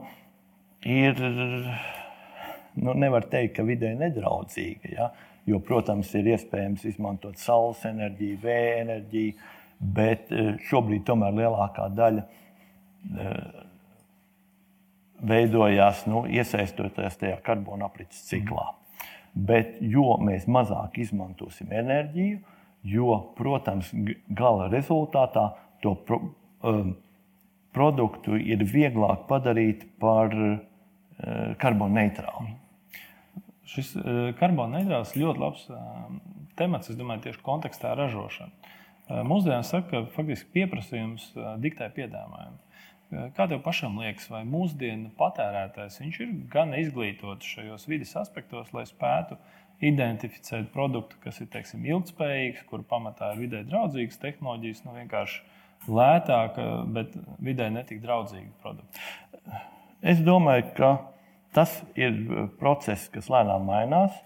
ir, 0.88 1.20
nu, 2.78 2.94
nevar 2.94 3.28
teikt, 3.32 3.58
ka 3.58 3.68
vidēji 3.68 4.00
nedraudzīga. 4.02 4.94
Ja? 4.94 5.12
Jo, 5.48 5.62
protams, 5.64 6.12
ir 6.20 6.34
iespējams 6.34 6.84
izmantot 6.90 7.40
saules 7.40 7.84
enerģiju, 7.88 8.42
vēja 8.44 8.82
enerģiju, 8.84 9.54
bet 10.00 10.34
uh, 10.34 10.56
šobrīd 10.70 11.06
tomēr 11.08 11.36
lielākā 11.38 11.88
daļa 11.96 12.26
uh, 12.26 13.64
veidojās 15.28 16.06
nu, 16.10 16.26
iesaistoties 16.30 17.18
tajā 17.22 17.40
karbona 17.46 17.88
aprits 17.90 18.26
ciklā. 18.30 18.68
Mm. 18.72 18.87
Bet 19.38 19.77
jo 19.84 20.15
mēs 20.24 20.48
mazāk 20.50 20.98
izmantosim 21.03 21.70
enerģiju, 21.75 22.39
jo, 22.88 23.17
protams, 23.38 23.91
gala 24.34 24.70
rezultātā 24.72 25.50
to 25.84 25.94
pro, 26.08 26.22
um, 26.65 26.96
produktu 27.75 28.38
ir 28.39 28.63
vieglāk 28.65 29.27
padarīt 29.29 29.86
par 30.01 30.34
uh, 30.34 30.58
karbona 31.62 32.01
neitrālu. 32.01 32.56
Šis 33.67 33.94
uh, 34.00 34.32
karbona 34.39 34.79
neitrāls 34.79 35.13
ir 35.13 35.25
ļoti 35.25 35.44
labs 35.44 35.67
uh, 35.70 36.08
temats, 36.58 36.89
es 36.89 36.98
domāju, 36.98 37.27
tieši 37.27 37.44
kontekstā 37.46 37.94
ražošana. 38.00 38.74
Uh, 39.08 39.22
mūsdienās 39.27 39.70
saka, 39.74 39.91
ka 39.91 40.15
faktiski 40.15 40.50
pieprasījums 40.56 41.29
uh, 41.36 41.53
diktē 41.62 41.91
piedāvājumu. 41.94 42.58
Kā 43.08 43.46
tev 43.48 43.62
pašam 43.64 44.02
liekas, 44.02 44.26
vai 44.28 44.42
mūsdienu 44.44 45.14
patērētājs 45.16 46.02
ir 46.04 46.32
gan 46.52 46.74
izglītots 46.76 47.48
šajos 47.56 47.86
vidas 47.88 48.12
aspektos, 48.20 48.74
lai 48.76 48.84
spētu 48.90 49.38
identificēt 49.80 50.74
produktu, 50.74 51.16
kas 51.24 51.40
ir 51.40 51.48
teiksim, 51.54 51.86
ilgspējīgs, 51.88 52.66
kur 52.68 52.84
pamatā 52.90 53.32
ir 53.32 53.46
vidē 53.46 53.62
draudzīgas 53.70 54.20
tehnoloģijas, 54.20 54.82
nu 54.84 54.96
vienkārši 54.98 55.40
lētāka, 55.88 56.66
bet 56.98 57.14
vidē 57.40 57.70
netik 57.72 58.02
draudzīga 58.04 58.52
produkta? 58.64 59.62
Es 60.04 60.20
domāju, 60.26 60.66
ka 60.76 60.90
tas 61.56 61.78
ir 61.96 62.18
process, 62.60 63.08
kas 63.14 63.30
lēnām 63.32 63.70
mainās, 63.70 64.18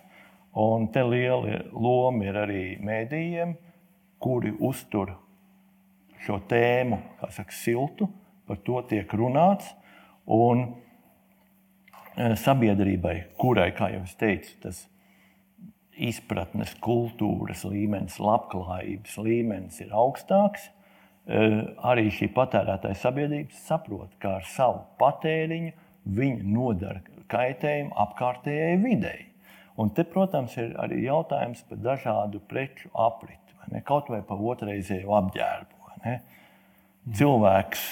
un 0.57 0.87
te 0.91 1.03
liela 1.05 1.61
loma 1.69 2.25
ir 2.31 2.39
arī 2.47 2.63
mēdījiem, 2.81 3.53
kuri 4.23 4.55
uztur 4.57 5.13
šo 6.25 6.39
tēmu, 6.49 6.97
kā 7.21 7.29
saka, 7.37 7.53
siltu 7.53 8.09
par 8.47 8.61
to 8.65 8.81
tiek 8.89 9.11
runāts. 9.17 9.71
Un 10.31 10.63
e, 12.15 12.33
sabiedrībai, 12.39 13.15
kurai, 13.41 13.71
kā 13.75 13.91
jau 13.93 14.03
es 14.05 14.15
teicu, 14.19 14.53
tas 14.63 14.83
izpratnes, 16.01 16.73
kultūras 16.83 17.65
līmenis, 17.67 18.19
labklājības 18.21 19.17
līmenis 19.21 19.81
ir 19.83 19.95
augstāks, 19.97 20.69
e, 21.25 21.41
arī 21.91 22.07
šī 22.13 22.31
patērētāja 22.35 22.99
sabiedrība 23.01 23.57
saprot, 23.65 24.13
ka 24.21 24.37
ar 24.39 24.47
savu 24.49 24.85
patēriņu 25.01 25.73
viņi 26.17 26.53
nodara 26.53 27.03
kaitējumu 27.31 27.93
apkārtējai 28.05 28.79
videi. 28.81 29.27
Un 29.79 29.91
te, 29.95 30.03
protams, 30.05 30.57
ir 30.59 30.73
arī 30.81 31.05
jautājums 31.05 31.63
par 31.69 31.79
dažādu 31.81 32.41
preču 32.49 32.91
apriti, 32.93 33.37
kaut 33.87 34.09
vai 34.11 34.19
par 34.27 34.41
otrreizēju 34.51 35.13
apģērbu 35.21 35.81
cilvēks, 37.09 37.85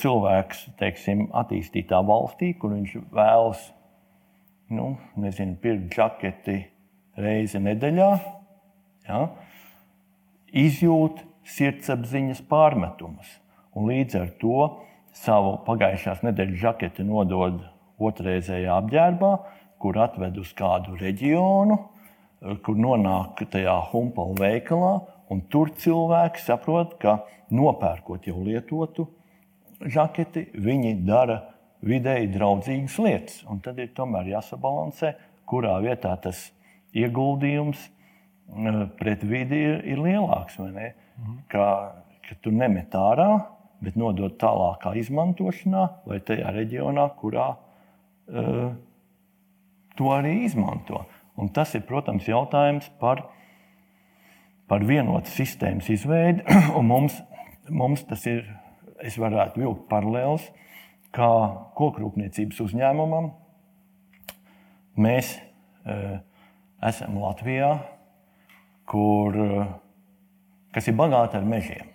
cilvēks 0.00 0.64
teiksim, 0.80 1.28
attīstītā 1.36 2.00
valstī, 2.04 2.52
kur 2.58 2.74
viņš 2.74 2.96
vēlas 3.14 3.62
nu, 4.74 4.94
nezinu, 5.20 5.56
pirkt 5.60 5.94
žaketi 5.96 6.58
reizi 7.20 7.60
nedēļā, 7.62 8.10
ja, 9.08 9.20
izjūt 10.52 11.22
sirdsapziņas 11.54 12.42
pārmetumus. 12.50 13.28
Un 13.74 13.88
līdz 13.90 14.20
ar 14.20 14.30
to 14.40 14.68
savu 15.14 15.56
pagājušās 15.66 16.22
nedēļas 16.26 16.60
žaketi 16.62 17.06
nodod 17.06 17.62
otrreizējā 18.02 18.76
apģērbā, 18.82 19.32
kur 19.82 19.98
atved 20.00 20.38
uz 20.40 20.52
kādu 20.56 20.96
reģionu, 21.00 21.78
kur 22.64 22.78
nonāk 22.78 23.44
tajā 23.52 23.76
humpala 23.90 24.36
veikalā 24.40 24.94
Un 25.32 25.44
tur 25.50 25.72
cilvēki 25.80 26.42
saprot, 26.44 26.98
ka 27.00 27.22
nopērkot 27.54 28.26
jau 28.28 28.40
lietotu 28.44 29.06
žaketi, 29.80 30.48
viņi 30.54 30.94
dara 31.06 31.40
vidēji 31.84 32.30
draudzīgas 32.34 32.98
lietas. 33.02 33.40
Un 33.50 33.60
tad 33.64 33.80
ir 33.82 33.92
tomēr 33.96 34.30
jāsabalansē, 34.34 35.14
kurā 35.48 35.76
vietā 35.84 36.14
tas 36.22 36.46
ieguldījums 36.96 37.88
eh, 37.88 38.80
pret 39.00 39.24
vidi 39.28 39.60
ir, 39.68 39.82
ir 39.94 40.04
lielāks. 40.04 40.60
Mhm. 40.60 41.42
Ka, 41.52 41.66
ka 42.24 42.38
tu 42.42 42.52
nemet 42.54 42.94
ārā, 42.98 43.30
bet 43.84 43.98
nodod 44.00 44.38
tālākā 44.40 44.94
izmantošanā 45.00 45.84
vai 46.08 46.18
tajā 46.24 46.50
reģionā, 46.56 47.04
kurā 47.20 47.50
uh, 47.52 48.70
to 49.98 50.10
arī 50.14 50.38
izmanto. 50.46 51.02
Un 51.36 51.50
tas 51.54 51.74
ir, 51.76 51.84
protams, 51.86 52.26
jautājums 52.30 52.88
par 53.00 53.26
par 54.70 54.84
vienotu 54.86 55.32
sistēmas 55.32 55.88
izveidi. 55.92 56.44
Mums, 56.92 57.20
mums 57.68 58.04
tas 58.08 58.24
ir, 58.30 58.44
es 59.04 59.16
varētu 59.20 59.62
vilkt 59.62 59.86
paralēlus, 59.90 60.46
kā 61.14 61.30
kokrūpniecības 61.78 62.60
uzņēmumam. 62.64 63.30
Mēs 65.00 65.34
e, 65.86 65.96
esam 66.84 67.18
Latvijā, 67.22 67.72
kur, 68.90 69.36
e, 69.36 69.64
kas 70.74 70.90
ir 70.90 70.96
bagāta 70.98 71.40
ar 71.40 71.48
mežiem. 71.48 71.90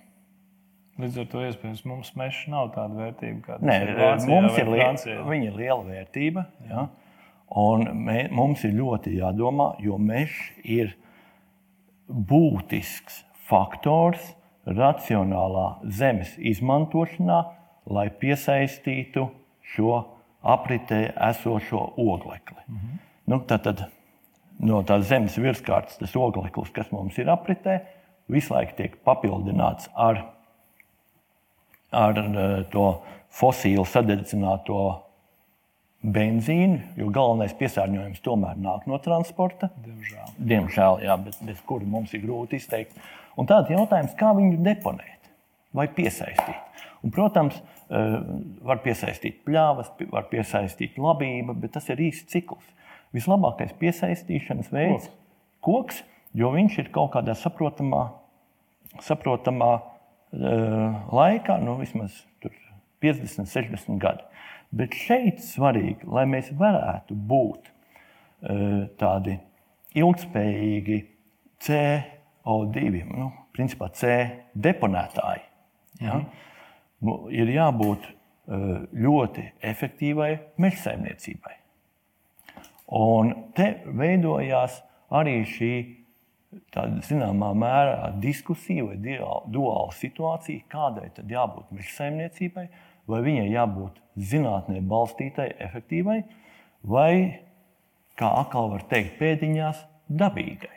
Līdz 0.99 1.21
ar 1.21 1.27
to 1.31 1.43
iespējams 1.47 1.85
mums 1.88 2.09
mežs 2.19 2.41
nav 2.51 2.73
tāda 2.75 2.97
vērtība, 2.97 3.43
kāda 3.45 3.67
Nē, 3.69 3.75
ir 3.85 3.91
Vācijā 4.01 4.39
mums 4.41 4.57
ir. 4.59 4.71
Liela, 4.73 5.27
viņa 5.29 5.45
ir 5.47 5.59
liela 5.61 5.83
vērtība. 5.88 6.43
Ja? 6.67 6.88
Un 7.59 7.85
mē, 8.03 8.17
mums 8.35 8.65
ir 8.67 8.75
ļoti 8.75 9.15
jādomā, 9.15 9.71
jo 9.83 9.95
mežs 10.01 10.35
ir 10.67 10.91
būtisks 12.09 13.23
faktors 13.49 14.33
racionālā 14.65 15.79
zemes 15.85 16.35
izmantošanā, 16.37 17.43
lai 17.89 18.09
piesaistītu 18.21 19.29
šo 19.73 19.93
apritē 20.41 21.13
esošo 21.29 21.93
oglekli. 21.97 22.61
Mm 22.67 22.75
-hmm. 22.75 22.97
nu, 23.25 23.39
tad, 23.39 23.63
tad 23.63 23.85
no 24.59 24.83
tās 24.83 25.07
zemes 25.07 25.37
virsmas 25.37 25.97
tas 25.97 26.15
ogleklis, 26.15 26.69
kas 26.69 26.91
mums 26.91 27.17
ir 27.17 27.29
apritē, 27.29 27.79
visu 28.27 28.53
laiku 28.53 28.75
tiek 28.75 28.97
papildināts 29.03 29.89
ar 29.95 30.25
ar 31.91 32.17
eh, 32.17 32.65
to 32.71 33.01
fosīlu 33.33 33.85
sadedzināto 33.85 34.79
benzīnu, 36.03 36.79
jo 36.99 37.09
galvenais 37.13 37.53
piesārņojums 37.59 38.21
tomēr 38.23 38.59
nāk 38.61 38.87
no 38.87 38.99
transporta. 39.03 39.71
Diemžēl. 39.83 40.35
Diemžēl, 40.51 41.01
jā, 41.03 41.17
bet 41.25 41.39
bez 41.45 41.59
kura 41.67 41.87
mums 41.87 42.13
ir 42.15 42.23
grūti 42.23 42.59
izteikt. 42.59 42.95
Un 43.39 43.47
tāds 43.49 43.71
jautājums, 43.71 44.15
kā 44.19 44.31
viņu 44.35 44.61
deponēt 44.63 45.31
vai 45.75 45.87
piesaistīt. 45.95 46.85
Un, 47.03 47.11
protams, 47.15 47.59
eh, 47.89 48.15
var 48.65 48.81
piesaistīt 48.83 49.43
pļāvas, 49.47 49.91
var 50.11 50.27
piesaistīt 50.31 50.97
labību, 50.99 51.55
bet 51.59 51.75
tas 51.77 51.89
ir 51.89 52.01
īsts 52.09 52.31
cikls. 52.31 52.65
Vislabākais 53.15 53.73
piesaistīšanas 53.79 54.71
veids 54.71 55.07
ir 55.07 55.13
koks, 55.65 56.03
jo 56.33 56.51
viņš 56.53 56.79
ir 56.79 56.91
kaut 56.93 57.13
kādā 57.15 57.33
saprotamā, 57.33 58.11
saprotamā 59.01 59.71
uh, 59.79 60.99
laikā, 61.09 61.55
nu, 61.63 61.73
vismaz 61.79 62.19
50, 63.01 63.49
60 63.49 63.97
gadi. 63.97 64.21
Bet 64.75 64.93
šeit 64.93 65.41
svarīgi, 65.41 66.05
lai 66.05 66.25
mēs 66.29 66.51
varētu 66.57 67.15
būt 67.29 67.69
uh, 67.69 68.85
tādi 69.01 69.39
ilgspējīgi 69.97 70.99
CO2, 71.65 72.83
nu, 73.09 73.31
principā 73.55 73.89
C 73.97 74.19
deponētāji. 74.53 75.45
Ja? 76.03 76.19
Mm. 76.19 77.25
Ir 77.33 77.53
jābūt 77.55 78.05
uh, 78.05 78.83
ļoti 78.93 79.47
efektīvai 79.71 80.31
meža 80.61 80.83
saimniecībai. 80.89 81.55
Un 82.99 83.33
te 83.57 83.71
veidojās 83.85 84.79
arī 85.13 85.41
šī 85.49 85.73
tāda 86.73 87.01
zināmā 87.05 87.51
mērā 87.57 88.09
diskusija 88.21 88.85
vai 88.88 88.97
duāla 89.01 89.93
situācija, 89.97 90.65
kādai 90.71 91.09
tad 91.15 91.29
jābūt 91.29 91.73
meža 91.75 91.93
saimniecībai, 91.99 92.65
vai 93.09 93.21
viņai 93.25 93.47
jābūt 93.49 93.99
zinātnē 94.29 94.81
balstītai, 94.85 95.49
efektīvai, 95.65 96.19
vai, 96.85 97.13
kā 98.19 98.29
atkal 98.43 98.69
var 98.73 98.85
teikt, 98.91 99.17
pēdiņās 99.21 99.81
dabīgai. 100.09 100.75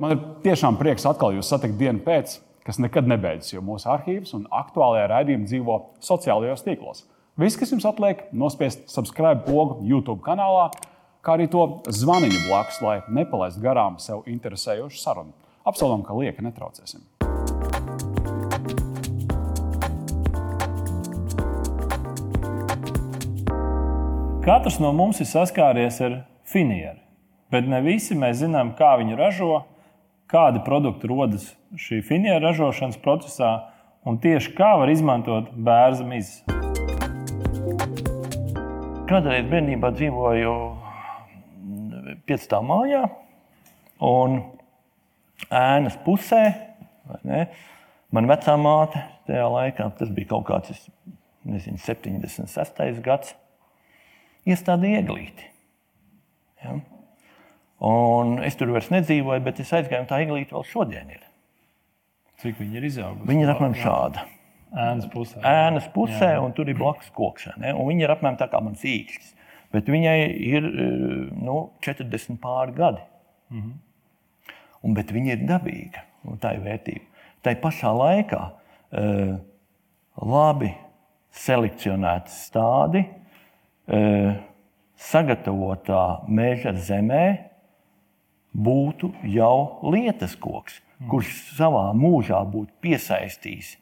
Man 0.00 0.14
ir 0.14 0.20
tiešām 0.46 0.78
prieks 0.80 1.04
atkal 1.04 1.34
jūs 1.36 1.50
satikt 1.52 1.76
dienu 1.80 2.00
pēc, 2.04 2.38
kas 2.64 2.78
nekad 2.80 3.08
nebeidzas, 3.10 3.52
jo 3.52 3.60
mūsu 3.64 3.90
arhīvs 3.92 4.32
un 4.36 4.46
aktuālajā 4.48 5.10
raidījumā 5.10 5.48
dzīvo 5.48 5.76
sociālajos 6.04 6.64
tīklos. 6.64 7.04
Viss, 7.40 7.58
kas 7.60 7.72
jums 7.72 7.84
atliek, 7.88 8.22
nospiest 8.36 8.88
subscribe 8.92 9.44
pogu 9.44 9.80
YouTube 9.84 10.22
kanālā, 10.24 10.70
kā 11.24 11.36
arī 11.36 11.50
to 11.52 11.66
zvaniņu 11.88 12.46
blakus, 12.46 12.80
lai 12.84 12.96
nepalaistu 13.12 13.64
garām 13.64 14.00
sev 14.00 14.24
interesējošu 14.28 15.00
sarunu. 15.00 15.39
Apsolam, 15.60 16.00
ka 16.00 16.14
lieka 16.16 16.40
netraucēsim. 16.40 17.02
Katrs 24.40 24.78
no 24.80 24.94
mums 24.96 25.20
ir 25.20 25.28
saskāries 25.28 25.98
ar 26.00 26.22
finieru, 26.48 26.96
bet 27.52 27.68
ne 27.68 27.82
visi 27.84 28.16
mēs 28.16 28.38
zinām, 28.40 28.72
kā 28.78 28.94
viņu 29.02 29.18
ražo, 29.18 29.58
kādi 30.32 30.62
produkti 30.64 31.10
rodas 31.10 31.50
šī 31.76 32.00
finiera 32.08 32.40
ražošanas 32.46 32.96
procesā 33.04 33.50
un 34.08 34.16
tieši 34.22 34.54
kā 34.56 34.70
var 34.80 34.88
izmantot 34.88 35.50
bērza 35.52 36.06
mizas. 36.08 36.40
Kādreiz 39.10 39.44
bērnībā 39.50 39.90
dzīvoju 39.92 40.54
piecā 42.24 42.62
mājā, 42.64 43.04
un 44.08 44.40
ēnas 45.48 45.96
pusē 46.04 46.42
man 48.14 48.28
vecā 48.30 48.56
māte 48.60 49.02
tajā 49.28 49.46
laikā, 49.50 49.90
tas 49.98 50.10
bija 50.14 50.32
kaut 50.34 50.46
kāds 50.50 50.88
nezinu, 51.48 51.80
76. 51.80 53.00
gads, 53.04 53.34
iestādīja 54.48 55.02
ieglīti. 55.02 55.46
Ja? 56.64 56.76
Un 57.90 58.36
es 58.44 58.58
tur 58.60 58.72
vairs 58.74 58.90
nedzīvoju, 58.92 59.42
bet 59.46 59.62
es 59.62 59.72
aizgāju, 59.72 60.04
un 60.04 60.10
tā 60.10 60.20
ieglīte 60.24 60.56
vēl 60.56 60.66
šodien 60.68 61.14
ir. 61.14 61.24
Cik 62.40 62.60
viņi 62.60 62.80
ir 62.80 62.86
izauguši? 62.88 63.28
Viņa 63.28 63.46
ir 63.46 63.52
apmēram 63.54 63.76
šāda. 63.80 64.24
Ēnas 64.70 65.08
pusē. 65.10 65.40
Ēnas 65.44 65.86
pusē, 65.92 66.34
jā. 66.36 66.40
un 66.44 66.52
tur 66.56 66.68
ir 66.70 66.78
blakus 66.78 67.08
koks. 67.14 67.48
Viņa 67.58 68.04
ir 68.04 68.12
apmēram 68.12 68.38
tā 68.40 68.46
kā 68.52 68.60
mans 68.62 68.84
īkšķis. 68.86 69.32
Bet 69.74 69.88
viņai 69.90 70.16
ir 70.50 70.66
nu, 71.40 71.56
40 71.84 72.38
pāri 72.42 72.74
gadi. 72.76 73.02
Mm 73.50 73.60
-hmm. 73.60 73.78
Un, 74.84 74.94
bet 74.96 75.12
viņa 75.14 75.36
ir 75.36 75.46
dabīga, 75.48 76.04
tā 76.42 76.54
ir 76.56 76.64
vērtība. 76.64 77.24
Tā 77.44 77.54
pašā 77.60 77.92
laikā 77.96 78.40
uh, 78.50 79.34
labi 80.20 80.70
selekcionēti 81.40 82.34
stādi, 82.34 83.04
uh, 83.06 84.34
sagatavotā 85.00 86.04
meža 86.28 86.74
zemē, 86.76 87.26
būtu 88.50 89.12
jau 89.30 89.80
lietas 89.92 90.34
koks, 90.36 90.80
kurš 91.08 91.30
savā 91.56 91.90
mūžā 91.96 92.42
būtu 92.50 92.74
piesaistījis 92.82 93.76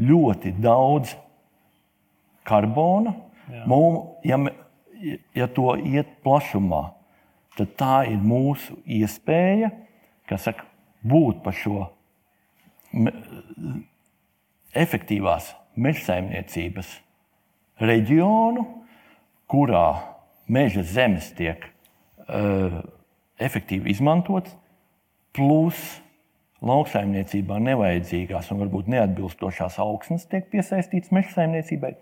ļoti 0.00 0.52
daudz 0.60 1.14
karbona. 2.46 3.14
Mums, 3.66 4.16
ja, 4.26 4.38
ja 5.36 5.46
to 5.46 5.76
iet 5.78 6.08
plašumā, 6.24 6.82
tad 7.56 7.76
tā 7.78 7.98
ir 8.10 8.18
mūsu 8.18 8.74
iespēja 8.82 9.70
saka, 10.34 10.66
būt 11.06 11.42
par 11.44 11.54
šo 11.54 11.86
efektīvās 14.76 15.52
mežsaimniecības 15.76 16.90
reģionu, 17.82 18.64
kurā 19.50 19.86
meža 20.50 20.82
zemes 20.86 21.28
tiek 21.36 21.68
uh, 21.68 22.80
efektīvi 23.38 23.92
izmantots, 23.92 24.54
plus 25.36 25.78
lauksaimniecībā 26.64 27.58
nevajadzīgās 27.60 28.48
un 28.52 28.62
varbūt 28.64 28.88
neatbilstošās 28.94 29.76
augsnes 29.82 30.24
tiek 30.30 30.48
piesaistītas 30.52 31.12
meža 31.14 31.34
saimniecībai, 31.36 31.92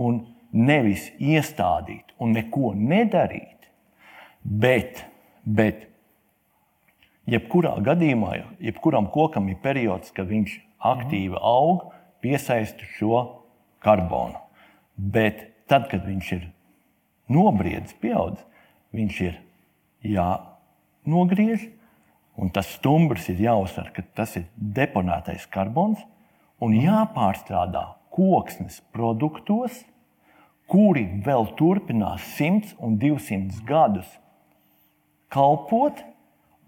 un 0.00 0.22
nevis 0.56 1.10
iestādīt 1.20 2.16
un 2.18 2.32
neko 2.34 2.72
nedarīt, 2.78 3.68
bet, 4.42 5.04
bet 5.44 5.89
jebkurā 7.28 7.76
gadījumā, 7.84 8.36
jebkuram 8.62 9.10
kokam 9.12 9.48
ir 9.50 9.58
periods, 9.62 10.12
kad 10.14 10.28
viņš 10.30 10.56
aktīvi 10.80 11.36
aug, 11.36 11.90
piesaista 12.20 12.86
šo 12.96 13.24
karbonu. 13.84 14.38
Bet 14.96 15.44
tad, 15.70 15.88
kad 15.90 16.04
viņš 16.06 16.32
ir 16.36 16.48
nobriedzis, 17.32 17.96
pieaudzis, 18.00 18.46
viņš 18.96 19.20
ir 19.26 19.36
jā, 20.04 20.30
nogriež, 21.08 21.68
un 22.40 22.50
tas 22.52 22.68
stumbrs 22.76 23.28
ir 23.32 23.42
jāuzsver, 23.44 23.92
ka 23.94 24.04
tas 24.16 24.36
ir 24.40 24.48
deponētais 24.56 25.46
karbons 25.52 26.00
un 26.60 26.76
jāpārstrādā 26.76 27.86
koksnes 28.12 28.80
produktos, 28.94 29.82
kuri 30.70 31.06
vēl 31.24 31.48
turpinās 31.58 32.24
100 32.36 32.76
un 32.84 32.96
200 33.00 33.64
gadus 33.66 34.10
kalpot. 35.32 35.98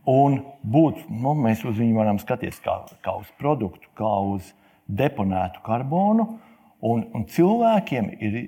Un 0.08 0.40
būt, 0.66 1.04
nu, 1.10 1.34
mēs 1.38 1.62
uz 1.68 1.76
viņu 1.78 1.94
varam 2.00 2.18
skatīties 2.18 2.58
kā, 2.64 2.80
kā 3.04 3.14
uz 3.20 3.28
produktu, 3.38 3.86
kā 3.98 4.10
uz 4.32 4.50
deponētu 4.90 5.62
karbonu. 5.62 6.26
Un, 6.82 7.04
un 7.14 7.26
cilvēkiem 7.30 8.10
ir 8.18 8.38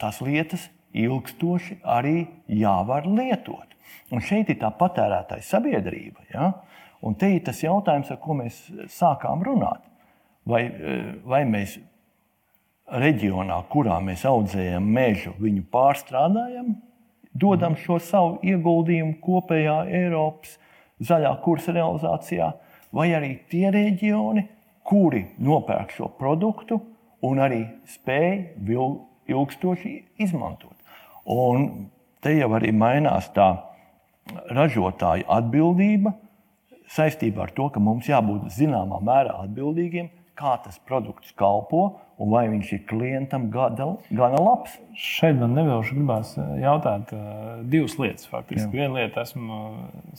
tās 0.00 0.20
lietas 0.20 0.68
ilgstoši 0.92 1.78
arī 1.88 2.26
jāvar 2.52 3.08
lietot. 3.08 3.70
Un 4.12 4.20
šeit 4.20 4.50
ir 4.52 4.58
tā 4.60 4.68
patērētāja 4.76 5.46
sabiedrība. 5.46 6.26
Ja? 6.34 6.50
Un 7.00 7.16
te 7.16 7.30
ir 7.32 7.44
tas 7.46 7.62
jautājums, 7.62 8.10
ar 8.12 8.20
ko 8.20 8.36
mēs 8.36 8.60
sākām 8.92 9.44
runāt. 9.46 9.86
Vai, 10.48 10.66
vai 11.24 11.44
mēs 11.48 11.78
reģionā, 12.90 13.56
kurā 13.70 14.00
mēs 14.02 14.24
audzējam 14.28 14.84
mežu, 14.84 15.32
viņu 15.40 15.64
pārstrādājam, 15.72 16.74
dodam 17.32 17.76
šo 17.78 18.00
savu 18.02 18.40
ieguldījumu 18.44 19.20
kopējā 19.22 19.76
Eiropas 20.00 20.56
zaļā 21.00 21.32
kursa 21.44 21.74
realizācijā, 21.76 22.50
vai 22.92 23.10
arī 23.16 23.34
tie 23.50 23.70
reģioni, 23.72 24.46
kuri 24.86 25.24
nopērk 25.38 25.92
šo 25.94 26.10
produktu 26.18 26.80
un 27.26 27.40
arī 27.42 27.62
spēj 27.88 28.56
ilgstoši 29.30 29.92
izmantot. 30.24 30.74
Un 31.30 31.90
te 32.24 32.34
jau 32.34 32.50
arī 32.56 32.72
mainās 32.74 33.28
tā 33.34 33.52
ražotāju 34.50 35.28
atbildība 35.30 36.14
saistībā 36.90 37.46
ar 37.46 37.52
to, 37.54 37.68
ka 37.70 37.82
mums 37.82 38.08
jābūt 38.10 38.50
zināmā 38.56 38.98
mērā 39.04 39.36
atbildīgiem, 39.44 40.10
kā 40.34 40.56
tas 40.64 40.78
produkts 40.88 41.34
kalpo 41.38 42.00
un 42.20 42.28
vai 42.34 42.44
viņš 42.52 42.70
ir 42.76 42.80
klientam 42.88 43.48
gada, 43.52 43.86
gana 44.12 44.40
labs. 44.44 44.76
Šeit 45.00 45.38
man 45.40 45.54
nevilšu 45.56 45.96
gribās 45.96 46.34
eh, 46.36 46.48
jautāt 46.60 47.12
uh, 47.16 47.60
divas 47.72 47.96
lietas. 48.00 48.28
Faktiski. 48.30 48.68
Viena 48.74 48.98
lieta, 48.98 49.24
esmu 49.24 49.60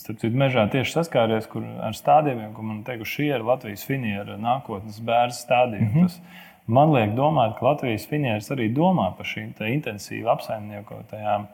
starp 0.01 0.21
citu 0.23 0.39
mežā 0.41 0.65
tieši 0.73 0.95
saskāries 0.97 1.49
kur, 1.51 1.65
ar 1.85 1.97
stādījumiem, 1.97 2.55
ko 2.55 2.65
man 2.65 2.81
teikuši, 2.87 3.17
šī 3.19 3.27
ir 3.35 3.45
Latvijas 3.45 3.85
finiera 3.85 4.39
nākotnes 4.41 4.97
bērnu 5.05 5.37
stādījumi. 5.37 5.91
Mm 5.91 6.07
-hmm. 6.07 6.39
Man 6.71 6.93
liek 6.93 7.13
domāt, 7.17 7.57
ka 7.57 7.65
Latvijas 7.65 8.07
finieris 8.07 8.51
arī 8.53 8.69
domā 8.73 9.11
par 9.17 9.25
šīm 9.25 9.53
intensīvi 9.67 10.29
apsaimniekotajām 10.29 11.47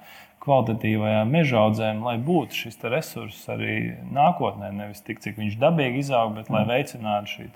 kvalitatīvajām 0.44 1.32
meža 1.34 1.62
audzēm, 1.66 2.04
lai 2.06 2.18
būtu 2.24 2.62
šis 2.64 2.80
resurss 2.88 3.50
arī 3.52 3.98
nākotnē. 4.14 4.72
Nevis 4.76 5.04
tik, 5.06 5.22
cik 5.24 5.40
viņš 5.40 5.58
dabīgi 5.62 6.04
izaug, 6.06 6.36
bet 6.38 6.52
lai 6.54 6.64
mm. 6.64 6.74
veicinātu 6.74 7.34
šī 7.34 7.50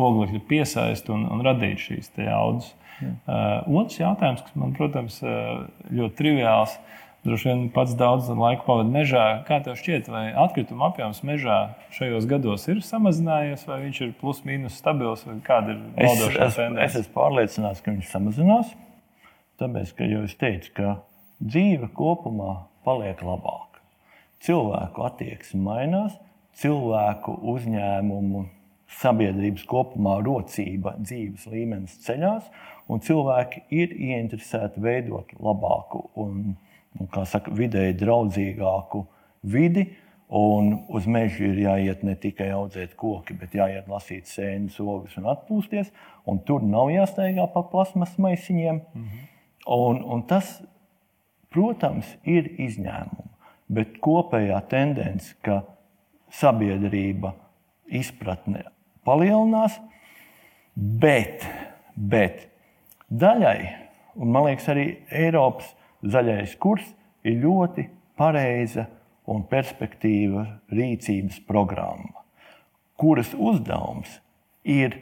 oglekļa 0.00 0.40
piesaisti 0.48 1.12
un, 1.12 1.26
un 1.32 1.44
radītu 1.44 1.88
šīs 1.88 2.12
audzes. 2.32 2.72
Uh, 3.02 3.64
otrs 3.82 3.98
jautājums, 3.98 4.42
kas 4.46 4.58
man, 4.58 4.74
protams, 4.76 5.18
uh, 5.24 5.64
ļoti 5.90 6.16
triviāls, 6.20 6.76
droši 7.26 7.48
vien 7.48 7.64
pats 7.74 7.96
daudz 7.98 8.30
laika 8.30 8.62
pavadīja 8.66 8.94
mežā. 8.94 9.26
Kā 9.48 9.58
tev 9.64 9.76
šķiet, 9.80 10.10
vai 10.12 10.24
atkrituma 10.44 10.90
apjoms 10.90 11.22
mežā 11.26 11.58
šajos 11.96 12.28
gados 12.30 12.68
ir 12.70 12.82
samazinājies, 12.86 13.66
vai 13.68 13.80
viņš 13.86 14.02
ir 14.06 14.12
plus 14.20 14.42
mīnus 14.46 14.78
stabils, 14.78 15.26
vai 15.26 15.38
kāda 15.44 15.74
ir 15.74 15.82
valdošā 15.98 16.50
tendence? 16.54 16.84
Es, 16.86 16.94
es 16.94 17.00
esmu 17.04 17.16
pārliecināts, 17.18 17.82
ka 17.82 17.94
viņš 17.94 18.12
samazinās. 18.12 18.76
Tāpēc, 19.62 19.96
ka 19.98 20.08
jau 20.10 20.22
es 20.26 20.38
teicu, 20.38 20.72
ka 20.78 20.94
dzīve 21.42 21.90
kopumā 21.96 22.54
paliek 22.86 23.22
labāka. 23.22 23.82
Cilvēku 24.42 25.04
attieksme 25.06 25.60
mainās, 25.62 26.16
cilvēku 26.58 27.36
uzņēmumu 27.52 28.44
sabiedrības 29.00 29.64
kopumā 29.68 30.18
rocība, 30.24 30.96
dzīves 31.00 31.46
līmenis 31.50 31.96
ceļās, 32.04 32.48
un 32.90 33.02
cilvēki 33.04 33.64
ir 33.72 33.94
ieinteresēti 33.96 34.82
veidot 34.82 35.32
labāku 35.40 36.04
un, 36.20 36.54
un 36.98 37.10
saka, 37.28 37.52
vidēji 37.56 37.98
draudzīgāku 38.02 39.06
vidi. 39.42 39.90
Un 40.32 40.70
uz 40.88 41.04
mežu 41.04 41.44
ir 41.44 41.58
jāiet 41.60 42.00
ne 42.08 42.14
tikai 42.16 42.46
audzēt 42.56 42.94
koki, 42.96 43.34
bet 43.36 43.52
jāiet 43.52 43.88
lasīt 43.92 44.30
sēnes, 44.30 44.78
ogas 44.80 45.18
un 45.20 45.26
atpūsties. 45.28 45.90
Un 46.24 46.38
tur 46.48 46.64
nav 46.64 46.88
jāsteigā 46.88 47.44
pa 47.52 47.60
plasmas 47.68 48.14
maisiņiem. 48.16 48.78
Mm 48.80 49.02
-hmm. 49.02 49.26
un, 49.76 50.00
un 50.14 50.22
tas, 50.22 50.62
protams, 51.52 52.08
ir 52.24 52.50
izņēmums. 52.60 53.28
Bet 53.72 53.96
kopējā 54.04 54.58
tendence, 54.68 55.32
ka 55.44 55.62
sabiedrība 56.32 57.32
izpratne 57.88 58.66
palielinās, 59.06 59.78
bet, 60.76 61.46
bet 61.96 62.48
daļai, 63.08 63.58
un 64.20 64.32
man 64.34 64.48
liekas, 64.48 64.68
arī 64.72 64.86
Eiropas 65.08 65.72
zaļais 66.02 66.56
kurs 66.60 66.84
ir 67.24 67.40
ļoti 67.44 67.86
pareiza 68.18 68.88
un 69.30 69.44
perspektīva 69.48 70.44
rīcības 70.72 71.40
programma, 71.48 72.24
kuras 72.98 73.32
uzdevums 73.32 74.18
ir 74.68 74.98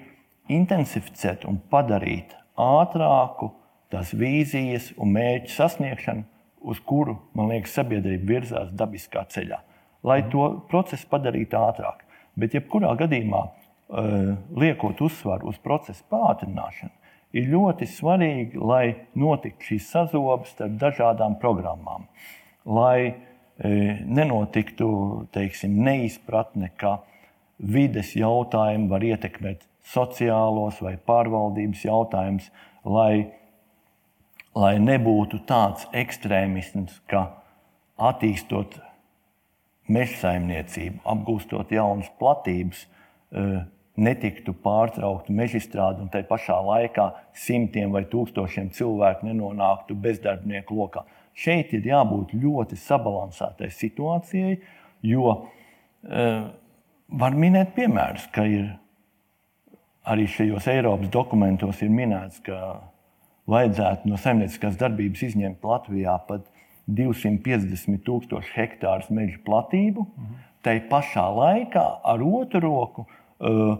intensificēt 0.51 1.47
un 1.49 1.61
padarīt 1.73 2.35
ātrāku 2.61 3.51
tās 3.91 4.13
vīzijas 4.15 4.91
un 5.01 5.15
mērķu 5.17 5.55
sasniegšanu, 5.55 6.27
uz 6.61 6.81
kuru, 6.87 7.17
man 7.35 7.53
liekas, 7.53 7.75
sabiedrība 7.79 8.35
virzās 8.35 8.71
dabiskā 8.77 9.25
ceļā, 9.33 9.61
lai 10.07 10.21
to 10.33 10.53
procesu 10.71 11.09
padarītu 11.11 11.59
ātrāk. 11.59 12.05
Bet, 12.39 12.55
jebkurā 12.55 12.93
gadījumā, 12.97 13.43
Eh, 13.91 14.37
liekot 14.57 15.01
uzsvaru 15.03 15.49
uz 15.51 15.57
procesu 15.59 16.05
pātrināšanu, 16.13 16.93
ir 17.35 17.49
ļoti 17.51 17.89
svarīgi, 17.91 18.61
lai 18.63 18.85
notiktu 19.19 19.73
šīs 19.73 19.89
sazobes 19.91 20.53
starp 20.55 20.77
dažādām 20.79 21.35
programmām. 21.43 22.05
Lai 22.71 23.01
eh, 23.11 24.05
nenotiktu 24.07 24.91
teiksim, 25.35 25.75
neizpratne, 25.83 26.71
ka 26.79 27.01
vides 27.59 28.15
jautājumi 28.15 28.87
var 28.93 29.09
ietekmēt 29.09 29.67
sociālos 29.91 30.79
vai 30.87 30.95
pārvaldības 30.95 31.83
jautājumus, 31.89 32.47
lai, 32.87 33.27
lai 34.57 34.79
nebūtu 34.83 35.43
tāds 35.47 35.87
ekstrēmisms, 35.93 37.01
ka 37.11 37.27
attīstot 38.01 38.79
meža 39.91 40.17
saimniecību, 40.25 41.03
apgūstot 41.05 41.71
jaunas 41.75 42.11
platības, 42.19 42.87
eh, 43.33 43.61
netiktu 44.01 44.55
pārtraukta 44.65 45.33
mežstrāde 45.35 46.05
un 46.05 46.11
tai 46.13 46.23
pašā 46.27 46.57
laikā 46.65 47.07
simtiem 47.37 47.93
vai 47.93 48.05
tūkstošiem 48.09 48.71
cilvēku 48.77 49.29
nenonāktu 49.29 49.97
bezdarbnieku 49.99 50.77
lokā. 50.79 51.05
Šeit 51.37 51.75
ir 51.77 51.87
jābūt 51.91 52.35
ļoti 52.41 52.79
sabalansētai 52.81 53.71
situācijai, 53.75 54.55
jo 55.07 55.35
e, 56.05 56.27
var 57.09 57.37
minēt 57.37 57.75
piemērus, 57.77 58.27
ka 58.33 58.47
ir 58.49 58.71
arī 60.11 60.27
šajos 60.31 60.69
Eiropas 60.73 61.13
dokumentos 61.13 61.83
minēts, 61.85 62.41
ka 62.45 62.81
vajadzētu 63.51 64.11
no 64.11 64.19
saimnieciskās 64.21 64.79
darbības 64.81 65.25
izņemt 65.31 65.67
Latvijā 65.67 66.17
pat 66.29 66.47
250 66.91 68.03
tūkstošu 68.07 68.55
hektārus 68.57 69.11
meža 69.15 69.39
platību. 69.47 70.07
Mhm. 70.07 70.39
Tai 70.61 70.77
pašā 70.91 71.25
laikā 71.33 71.85
ar 72.05 72.21
otru 72.21 72.61
roku 72.67 73.07
uh, 73.07 73.79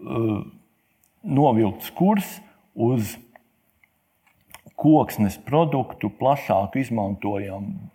uh, 0.00 0.38
novilkts 1.22 1.90
kurs 1.92 2.38
uz 2.72 3.18
koksnes 4.80 5.36
produktu 5.44 6.08
plašāku 6.18 6.80
izmantojumu, 6.80 7.90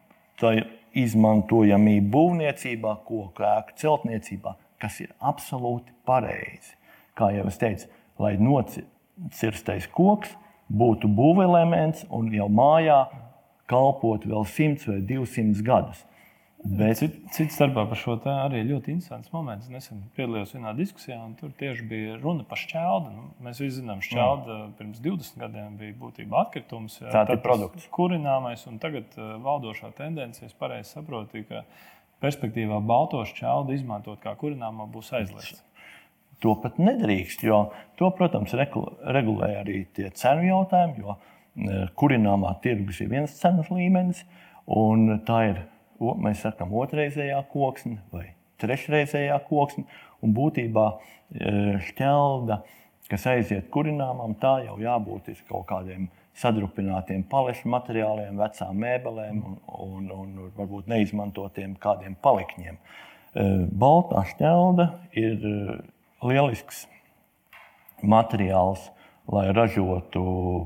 izmantojamību 0.98 2.12
būvniecībā, 2.13 2.94
koku 3.08 3.44
ēku 3.44 3.76
celtniecībā, 3.82 4.54
kas 4.82 5.02
ir 5.04 5.12
absolūti 5.18 5.92
pareizi. 6.08 6.78
Kā 7.18 7.32
jau 7.34 7.48
es 7.50 7.58
teicu, 7.60 7.90
lai 8.22 8.36
nocirstais 8.40 9.90
koks 9.98 10.38
būtu 10.70 11.10
būvelements 11.12 12.06
un 12.14 12.30
jau 12.34 12.50
mājā 12.52 13.06
kalpot 13.68 14.26
vēl 14.28 14.46
100 14.48 14.92
vai 14.92 15.00
200 15.08 15.66
gadus. 15.68 16.04
Bet... 16.68 17.00
Cits 17.32 17.54
starpā 17.56 17.84
par 17.88 18.00
šo 18.00 18.16
arī 18.32 18.64
ļoti 18.66 18.92
interesants 18.96 19.30
moments. 19.32 19.70
Nesen 19.72 20.02
piedalījos 20.18 20.56
vienā 20.56 20.74
diskusijā, 20.76 21.20
un 21.22 21.36
tur 21.40 21.52
tieši 21.60 21.86
bija 21.88 22.16
runa 22.18 22.44
par 22.48 22.60
šķeldu. 22.60 23.12
Nu, 23.14 23.28
mēs 23.46 23.62
visi 23.62 23.78
zinām, 23.78 24.02
ka 24.02 24.10
šķelda 24.10 24.56
mm. 24.56 24.74
pirms 24.80 25.04
20 25.06 25.44
gadiem 25.44 25.78
bija 25.80 25.96
būtībā 26.02 26.42
atkritums. 26.42 26.98
Tā 27.14 27.24
ir 27.30 27.44
produkts. 27.46 27.88
Kurināmais, 27.94 28.66
un 28.72 28.82
tagad 28.84 29.14
uh, 29.20 29.38
valdošā 29.44 29.94
tendence, 30.00 30.44
es 30.44 30.58
pareizi 30.58 30.98
saprotu, 30.98 31.46
ka 31.48 31.64
perspektīvā 32.26 32.82
balto 32.84 33.22
šķeldu 33.30 33.78
izmantot 33.78 34.20
kā 34.24 34.34
kurināmā 34.40 34.90
būs 34.92 35.14
aizliegts. 35.14 35.62
To 36.45 36.54
pat 36.62 36.78
nedrīkst, 36.78 37.41
jo 37.47 37.63
to, 37.97 38.12
protams, 38.13 38.54
regulē 38.54 39.56
arī 39.63 39.80
tie 39.97 40.12
cenu 40.13 40.45
jautājumi, 40.45 41.02
jo 41.02 41.15
uh, 41.15 41.88
kurināmā 41.97 42.54
tirgus 42.62 43.02
ir 43.02 43.10
viens 43.10 43.34
cenas 43.39 43.71
līmenis, 43.73 44.21
un 44.69 45.17
tā 45.26 45.39
ir 45.50 45.63
mēs 45.97 46.43
sakām, 46.45 46.76
otrreizējā 46.78 47.39
koksne 47.52 48.02
vai 48.13 48.28
trešreizējā 48.62 49.38
koksne. 49.47 49.86
Un 50.26 50.34
būtībā 50.34 50.86
e, 50.93 51.52
šķelda, 51.89 52.62
kas 53.12 53.28
aiziet 53.30 53.67
kurināmam, 53.73 54.34
tā 54.41 54.58
jau 54.65 54.80
jābūt 54.82 55.30
kaut 55.50 55.67
kādiem 55.69 56.08
sadrupinātiem 56.38 57.23
palešu 57.30 57.69
materiāliem, 57.73 58.38
vecām 58.38 58.82
mēbelēm 58.82 59.43
un, 59.45 59.60
un, 59.67 60.10
un 60.13 60.50
varbūt 60.58 60.89
neizmantotiem 60.89 61.76
kādiem 61.82 62.17
palikņiem. 62.26 62.78
E, 62.78 63.45
baltā 63.69 64.26
šķelda 64.34 64.89
ir 65.17 65.38
e, 65.38 65.78
lielisks 66.28 66.86
materiāls, 68.04 68.90
lai 69.32 69.48
ražotu 69.56 70.24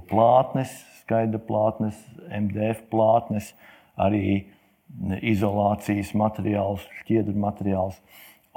plātnes, 0.09 0.73
skaidra 1.01 1.41
plātnes, 1.41 1.97
MDF 2.29 2.83
plātnes, 2.91 3.53
arī 3.99 4.45
izolācijas 5.21 6.11
materiāls, 6.17 6.83
šķiedru 7.01 7.37
materiāls. 7.39 7.97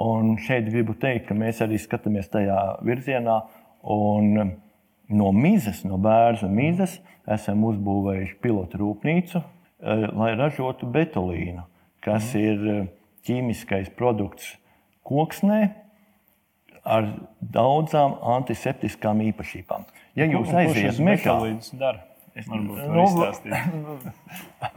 Un 0.01 0.35
šeit 0.43 0.67
gribu 0.67 0.97
teikt, 0.99 1.29
ka 1.29 1.37
mēs 1.37 1.61
arī 1.63 1.79
skatāmies 1.79 2.27
tajā 2.31 2.59
virzienā. 2.83 3.39
No 5.15 5.29
mizas, 5.31 5.83
no 5.85 5.99
bērnu 6.01 6.49
mizas, 6.49 6.97
esam 7.29 7.63
uzbūvējuši 7.69 8.37
pilotu 8.41 8.81
rūpnīcu, 8.81 9.39
eh, 9.39 10.05
lai 10.17 10.31
ražotu 10.35 10.89
betolīnu, 10.89 11.61
kas 12.03 12.33
mm. 12.33 12.41
ir 12.41 12.69
eh, 12.73 12.87
ķīmiskais 13.29 13.91
produkts 13.95 14.55
koksnē 15.05 15.84
ar 16.85 17.07
daudzām 17.41 18.19
antiseptiskām 18.35 19.23
īpašībām. 19.31 19.87
Ja 20.15 20.27
jūs 20.29 20.53
aiziet 20.53 21.01
mežā, 21.03 21.39
Es 22.35 22.49
varbūt 22.51 22.81
nu, 22.91 23.03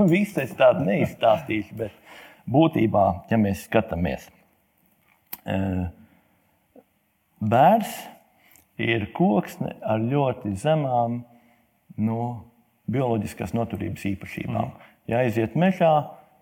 visu 0.12 0.38
es 0.44 0.52
tādu 0.54 0.84
neizstāstīšu, 0.86 1.74
bet 1.80 1.96
būtībā, 2.46 3.06
ja 3.32 3.38
mēs 3.40 3.64
skatāmies, 3.66 4.28
e, 5.42 5.56
bērns 7.42 7.96
ir 8.78 9.08
koksne 9.16 9.74
ar 9.82 9.98
ļoti 10.04 10.54
zemām 10.62 11.24
nu, 11.98 12.20
bioloģiskās 12.88 13.56
noturības 13.58 14.06
īpašībām. 14.14 14.70
Mm. 14.70 14.94
Ja 15.10 15.24
aiziet 15.24 15.58
mežā, 15.58 15.92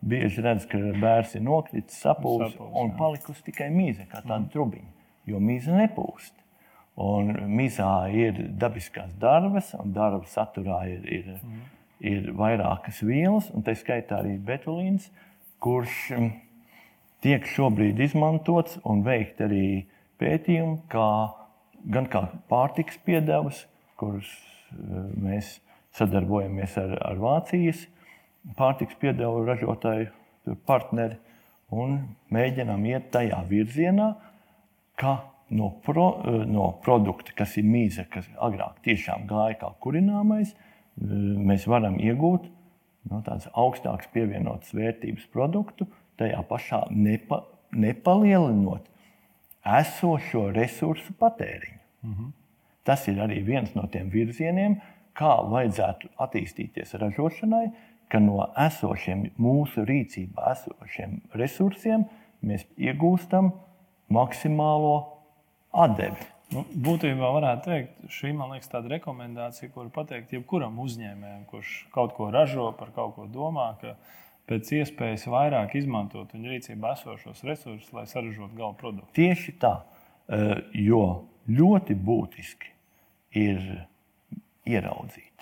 bieži 0.04 0.44
redz, 0.44 0.68
ka 0.68 0.78
bērns 1.00 1.32
ir 1.38 1.46
nokritis, 1.48 1.96
sapūlis 2.04 2.60
un 2.60 2.92
palikusi 3.00 3.48
tikai 3.48 3.70
mīza, 3.72 4.04
kā 4.04 4.20
tāda 4.20 4.42
mm. 4.42 4.50
trubiņa, 4.52 4.95
jo 5.26 5.40
mīza 5.42 5.76
nepūst. 5.76 6.34
Un 6.96 7.34
mizā 7.52 8.08
ir 8.08 8.38
dabiskās 8.56 9.10
darbas, 9.20 9.74
un 9.76 9.92
darba 9.92 10.24
saturā 10.32 10.80
ir, 10.88 11.02
ir, 11.12 11.26
mm. 11.36 11.64
ir 12.08 12.30
vairākas 12.38 13.02
vielas, 13.04 13.50
un 13.52 13.66
tā 13.66 13.74
skaitā 13.76 14.22
arī 14.22 14.38
betulīns, 14.40 15.10
kurš 15.60 15.98
mm, 16.16 16.30
tiek 17.26 17.44
šobrīd 17.52 18.00
izmantots 18.00 18.78
un 18.88 19.04
veikt 19.04 19.42
arī 19.44 19.66
pētījumi, 20.20 20.78
kā, 20.88 21.10
gan 21.92 22.08
kā 22.08 22.24
pārtiks 22.48 22.96
piedevas, 23.04 23.66
kurus 24.00 24.30
eh, 24.72 24.78
mēs 25.20 25.58
sadarbojamies 25.96 26.78
ar, 26.80 26.96
ar 27.12 27.20
Vācijas 27.20 27.84
pārtiks 28.56 28.96
piedevu 29.00 29.44
ražotāju 29.46 30.56
partneri 30.68 31.18
un 31.74 31.98
mēģinām 32.32 32.84
iet 32.86 33.10
tajā 33.14 33.40
virzienā, 33.48 34.12
ka 34.96 35.16
no, 35.50 35.70
pro, 35.84 36.08
no 36.48 36.70
produkta, 36.84 37.34
kas 37.36 37.56
ir 37.60 37.68
mīza, 37.68 38.06
kas 38.10 38.28
agrāk 38.42 38.80
tiešām 38.86 39.26
gāja 39.30 39.58
kā 39.60 39.72
kurināmais, 39.84 40.54
mēs 40.96 41.66
varam 41.68 42.00
iegūt 42.00 42.48
no 43.10 43.20
tādas 43.26 43.46
augstākas 43.54 44.08
pievienotas 44.14 44.74
vērtības 44.74 45.28
produktu, 45.32 45.86
tajā 46.18 46.40
pašā 46.48 46.86
nepa, 46.90 47.44
nepalielinot 47.76 48.88
esošo 49.66 50.48
resursu 50.54 51.14
patēriņu. 51.20 51.80
Mm 52.02 52.14
-hmm. 52.14 52.32
Tas 52.82 53.08
ir 53.08 53.18
arī 53.18 53.44
viens 53.44 53.74
no 53.74 53.86
tiem 53.86 54.10
virzieniem, 54.10 54.80
kā 55.14 55.42
vajadzētu 55.50 56.08
attīstīties 56.18 56.94
ražošanai, 56.94 57.70
ka 58.08 58.18
no 58.18 58.52
esošiem 58.66 59.30
mūsu 59.38 59.84
rīcībā 59.84 60.52
esošiem 60.52 61.20
resursiem 61.34 62.04
mēs 62.42 62.66
iegūstam 62.78 63.52
maksimālo 64.12 64.96
atdevi. 65.72 66.28
Nu, 66.54 66.62
būtībā 66.70 67.30
varētu 67.34 67.66
teikt, 67.66 67.96
šī 68.14 68.30
liekas 68.38 68.70
tāda 68.70 68.92
rekomendācija, 68.94 69.70
ko 69.72 69.82
var 69.82 69.90
pateikt 69.96 70.36
jebkuram 70.36 70.78
uzņēmējam, 70.84 71.42
kurš 71.50 71.72
kaut 71.94 72.14
ko 72.14 72.30
ražo, 72.34 72.68
par 72.78 72.92
kaut 72.94 73.16
ko 73.16 73.26
domā, 73.26 73.72
ka 73.80 73.96
pēc 74.46 74.70
iespējas 74.78 75.26
vairāk 75.26 75.74
izmantot 75.80 76.30
viņa 76.36 76.54
rīcībā 76.54 76.94
esošos 76.94 77.42
resursus, 77.48 77.92
lai 77.96 78.06
saražotu 78.06 78.54
gala 78.54 78.78
produktu. 78.78 79.10
Tieši 79.18 79.56
tā, 79.58 79.80
eh, 80.30 80.62
jo 80.86 81.26
ļoti 81.50 81.98
būtiski 81.98 82.74
ir 83.42 83.86
ieraudzīt 84.66 85.36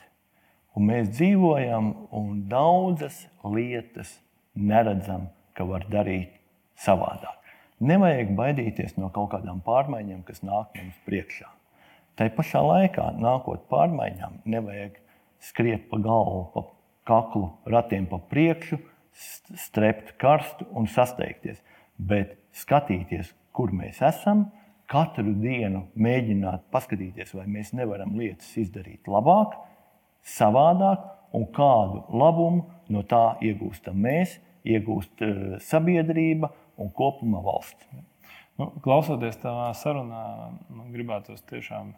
Un 0.74 0.88
mēs 0.90 1.12
dzīvojam, 1.14 1.92
un 2.18 2.42
daudzas 2.50 3.20
lietas 3.46 4.16
neredzam, 4.58 5.28
ka 5.54 5.66
var 5.68 5.86
darīt 5.90 6.34
savādāk. 6.82 7.43
Nevajag 7.82 8.30
baidīties 8.38 8.94
no 9.00 9.10
kaut 9.14 9.32
kādām 9.32 9.58
pārmaiņām, 9.66 10.22
kas 10.26 10.44
nāk 10.46 10.76
mums 10.78 10.98
priekšā. 11.08 11.48
Tā 12.14 12.28
pašā 12.30 12.60
laikā, 12.62 13.08
nākot 13.18 13.64
pārmaiņām, 13.70 14.44
nevajag 14.46 15.00
skriet 15.42 15.88
pa 15.90 15.98
galvu, 15.98 16.44
pa 16.54 16.62
kaklu, 17.10 17.48
ratiem 17.66 18.06
pa 18.06 18.20
priekšu, 18.30 18.78
strept 19.58 20.14
karstu 20.22 20.66
un 20.74 20.86
sasteigties, 20.90 21.58
bet 21.98 22.38
skatīties, 22.54 23.32
kur 23.54 23.74
mēs 23.74 24.00
esam, 24.06 24.46
katru 24.90 25.34
dienu 25.40 25.84
mēģināt 25.98 26.68
paskatīties, 26.74 27.34
vai 27.34 27.48
mēs 27.50 27.72
nevaram 27.74 28.14
lietas 28.18 28.50
izdarīt 28.60 29.10
labāk, 29.10 29.58
savādāk, 30.24 31.10
un 31.34 31.48
kādu 31.50 32.04
labumu 32.14 32.68
no 32.94 33.02
tā 33.02 33.34
iegūstam 33.42 33.98
mēs, 34.06 34.38
iegūst 34.64 35.24
uh, 35.24 35.56
sabiedrība 35.60 36.52
un 36.80 36.90
kopumā 36.94 37.42
valsts. 37.44 37.86
Nu, 38.58 38.68
klausoties 38.84 39.38
tavā 39.42 39.72
sarunā, 39.74 40.24
man 40.70 40.90
gribētos 40.94 41.42
tiešām 41.50 41.92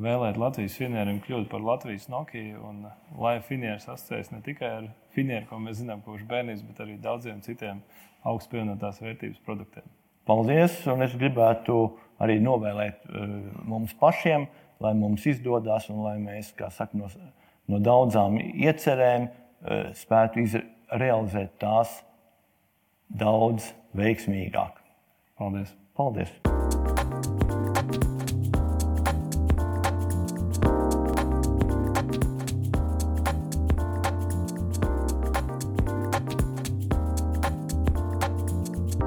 vēlēt 0.00 0.38
Latvijas 0.40 0.78
finieriem 0.78 1.20
kļūt 1.22 1.48
par 1.52 1.62
Latvijas 1.62 2.08
Nokiju, 2.10 2.62
un 2.66 2.84
lai 3.20 3.36
finieris 3.46 3.86
asociēs 3.88 4.32
ne 4.34 4.40
tikai 4.46 4.70
ar 4.80 4.88
finieru, 5.14 5.46
ko 5.50 5.60
mēs 5.62 5.80
zinām 5.82 6.02
kopš 6.06 6.26
bērnības, 6.30 6.64
bet 6.66 6.82
arī 6.82 6.96
daudziem 7.02 7.42
citiem 7.46 7.82
augstu 8.26 8.56
pievienotās 8.56 9.02
vērtības 9.02 9.42
produktiem. 9.46 9.86
Paldies! 10.26 10.80
Un 10.90 11.04
es 11.06 11.14
gribētu 11.18 11.76
arī 12.22 12.38
novēlēt 12.42 13.06
uh, 13.06 13.36
mums 13.66 13.94
pašiem, 14.00 14.48
lai 14.82 14.94
mums 14.98 15.26
izdodas 15.30 15.88
un 15.92 16.02
lai 16.04 16.16
mēs, 16.22 16.52
kā 16.56 16.70
saka, 16.74 16.98
no 16.98 17.08
no 17.70 17.80
daudzām 17.82 18.38
iecerēm 18.40 19.28
eh, 19.28 19.90
spētu 19.96 20.46
realizēt 21.00 21.56
tās 21.62 22.00
daudz 23.10 23.70
veiksmīgāk. 23.96 24.80
Paldies! 25.38 25.74
Paldies. 25.96 26.30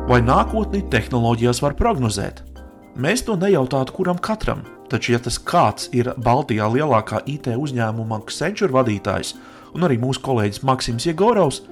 Vai 0.04 0.20
nākotni 0.22 0.84
tehnoloģijās 0.94 1.64
var 1.64 1.74
prognozēt? 1.80 2.44
Mēs 3.00 3.24
to 3.26 3.34
nejautātu 3.40 3.96
kuram 3.96 4.20
katram, 4.22 4.60
taču, 4.92 5.16
ja 5.16 5.20
tas 5.24 5.40
kāds 5.42 5.88
ir 5.96 6.12
Baltijā 6.22 6.68
lielākā 6.70 7.24
IT 7.26 7.50
uzņēmuma 7.58 8.20
Accenture 8.22 8.76
vadītājs 8.76 9.34
un 9.74 9.88
arī 9.88 9.98
mūsu 9.98 10.22
kolēģis 10.22 10.62
Maksims 10.70 11.08
Jegorovs, 11.08 11.64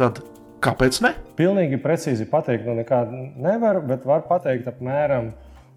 tad 0.00 0.22
kāpēc 0.64 1.00
ne? 1.04 1.14
Pilnīgi 1.38 1.80
precīzi 1.80 2.26
pateikt, 2.28 2.66
nu 2.68 2.76
nekā 2.78 3.04
nevar, 3.40 3.80
bet 3.86 4.04
var 4.08 4.26
pateikt 4.28 4.68
apmēram 4.70 5.32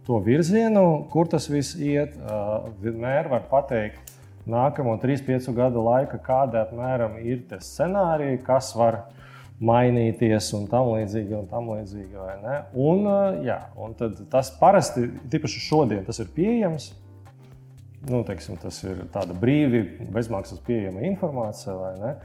to 0.08 0.20
virzienu, 0.24 1.06
kur 1.12 1.30
tas 1.32 1.48
viss 1.52 1.78
iet. 1.80 2.18
Vienmēr 2.84 3.30
var 3.32 3.46
pateikt 3.52 4.12
nākamo 4.50 4.98
3-5 5.00 5.54
gadu 5.56 5.84
laika, 5.86 6.20
kāda 6.20 6.66
apmēram 6.66 7.16
ir 7.24 7.46
tie 7.48 7.62
scenāriji, 7.64 8.42
kas 8.44 8.74
var 8.76 9.06
mainīties 9.64 10.50
un 10.58 10.68
tam 10.68 10.92
līdzīgi. 10.92 11.38
Un 11.38 11.48
tam 11.48 11.72
līdzīgi 11.72 12.20
un, 12.74 13.08
jā, 13.48 13.62
un 13.80 13.96
tas 13.96 14.52
parasti, 14.60 15.08
tīpaši 15.32 15.64
šodien, 15.64 16.04
tas 16.04 16.20
ir 16.20 16.34
pieejams. 16.36 16.92
Nu, 18.04 18.20
teiksim, 18.28 18.58
tas 18.60 18.82
ir 18.84 19.06
tāda 19.14 19.32
brīvi, 19.40 19.86
bezmaksas 20.12 20.60
pieejama 20.68 21.06
informācija. 21.08 22.18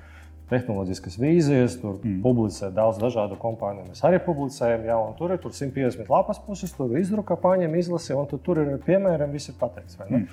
Tehnoloģiskas 0.49 1.19
vīzijas, 1.21 1.77
tur 1.83 1.99
mm. 1.99 2.21
publicē 2.25 2.71
daudz 2.73 3.01
dažādu 3.03 3.37
kompāniju. 3.41 3.91
Mēs 3.91 4.05
arī 4.09 4.21
publicējam, 4.25 4.87
jā, 4.89 4.97
un 4.97 5.17
tur 5.19 5.35
ir 5.35 5.41
tur 5.43 5.53
150 5.53 6.09
lapas 6.09 6.41
puses, 6.41 6.73
tur 6.73 6.95
izdruka, 6.97 7.37
paņem, 7.41 7.75
izlasi, 7.77 8.15
un 8.17 8.29
tu, 8.31 8.41
tur 8.41 8.63
ir 8.63 8.71
piemēram, 8.87 9.35
viss 9.35 9.53
ir 9.53 9.59
pateikts. 9.61 9.99
Mm. 10.09 10.25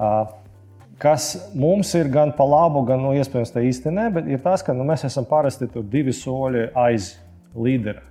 Uh, 0.00 0.32
kas 1.00 1.32
mums 1.56 1.92
ir 1.96 2.08
gan 2.12 2.32
pa 2.36 2.44
labu, 2.48 2.84
gan 2.88 3.02
nu, 3.04 3.12
iespējams 3.16 3.52
tā 3.54 3.64
īsti 3.68 3.92
ne, 3.94 4.06
bet 4.14 4.28
ir 4.28 4.40
tas, 4.44 4.64
ka 4.64 4.76
nu, 4.76 4.84
mēs 4.88 5.04
esam 5.08 5.28
parasti 5.28 5.68
divi 5.92 6.14
soļi 6.16 6.70
aiz 6.76 7.14
līdera. 7.56 8.04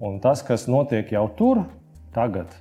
Un 0.00 0.18
tas, 0.22 0.40
kas 0.46 0.64
notiek 0.70 1.10
jau 1.12 1.26
tur, 1.36 1.64
tagad, 2.14 2.54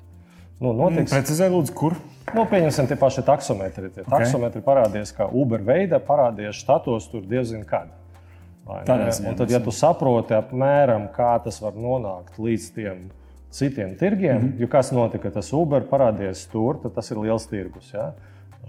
nu, 0.59 0.73
notiks. 0.73 1.07
Mm, 1.07 1.13
precizē, 1.13 1.47
lūdzu, 1.53 1.75
kur? 1.77 1.95
Nu, 2.35 2.43
pieņemsim, 2.49 2.89
tie 2.89 2.97
paši 2.99 3.23
taksometri. 3.25 3.89
Tie 3.93 4.03
okay. 4.03 4.11
taksometri 4.11 4.61
parādījās, 4.65 5.13
kā 5.17 5.29
Uber 5.33 5.63
veida, 5.65 6.01
parādījās 6.03 6.59
štatos 6.61 7.07
tur 7.09 7.23
diezgan 7.29 7.63
kad. 7.69 7.93
Tad, 9.37 9.51
ja 9.51 9.61
tu 9.63 9.73
saproti 9.75 10.35
apmēram, 10.37 11.09
kā 11.15 11.31
tas 11.43 11.61
var 11.63 11.77
nonākt 11.77 12.37
līdz 12.37 12.67
tiem 12.75 13.07
citiem 13.49 13.95
tirgiem, 13.97 14.37
mm 14.37 14.47
-hmm. 14.47 14.61
jo 14.61 14.67
kas 14.67 14.91
notika, 14.91 15.31
tas 15.31 15.53
Uber 15.53 15.81
parādījās 15.89 16.45
tur, 16.51 16.77
tad 16.83 16.93
tas 16.93 17.11
ir 17.11 17.17
liels 17.17 17.47
tirgus. 17.47 17.93
Ja? 17.93 18.11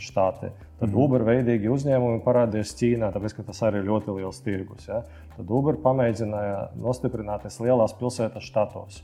štāti. 0.00 0.50
Tad 0.80 0.88
mm. 0.88 0.98
Uber 1.02 1.24
veidīgi 1.26 1.70
uzņēmumi 1.70 2.22
parādījās 2.24 2.72
Ķīnā, 2.78 3.12
tāpēc 3.14 3.36
ka 3.36 3.44
tas 3.50 3.62
arī 3.66 3.82
ir 3.82 3.88
ļoti 3.90 4.16
liels 4.16 4.40
tirgus. 4.44 4.88
Ja? 4.88 5.02
Tad 5.36 5.52
Uber 5.52 5.78
pamēģināja 5.84 6.70
nostiprināties 6.80 7.60
lielās 7.60 7.94
pilsētas 8.00 8.46
štatos. 8.48 9.02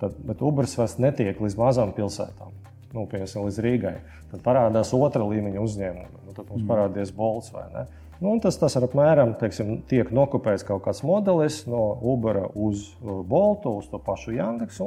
Tad, 0.00 0.16
bet 0.28 0.42
Uber 0.44 0.68
vairs 0.68 0.98
netiek 1.00 1.40
līdz 1.40 1.56
mazām 1.60 1.94
pilsētām. 1.96 2.52
Nu, 2.92 3.06
piemēram, 3.10 3.46
līdz 3.48 3.60
Rīgai. 3.64 3.94
Tad 4.30 4.42
parādās 4.44 4.92
otra 4.96 5.24
līmeņa 5.24 5.62
uzņēmumi. 5.62 6.20
Nu, 6.26 6.34
tad 6.36 6.44
mums 6.50 6.62
mm. 6.62 6.68
parādījās 6.70 7.12
Bolts 7.16 7.52
vai 7.54 7.64
ne. 7.72 7.86
Nu, 8.20 8.38
tas, 8.40 8.56
tas 8.56 8.78
ir 8.78 8.86
apmēram 8.86 9.34
teiksim, 9.40 9.82
tiek 9.90 10.08
nokopēts 10.14 10.64
kaut 10.64 10.86
kāds 10.86 11.02
modelis 11.04 11.64
no 11.68 11.90
Uber 12.00 12.46
uz 12.54 12.88
Boltu, 13.02 13.76
uz 13.82 13.90
to 13.92 14.00
pašu. 14.00 14.32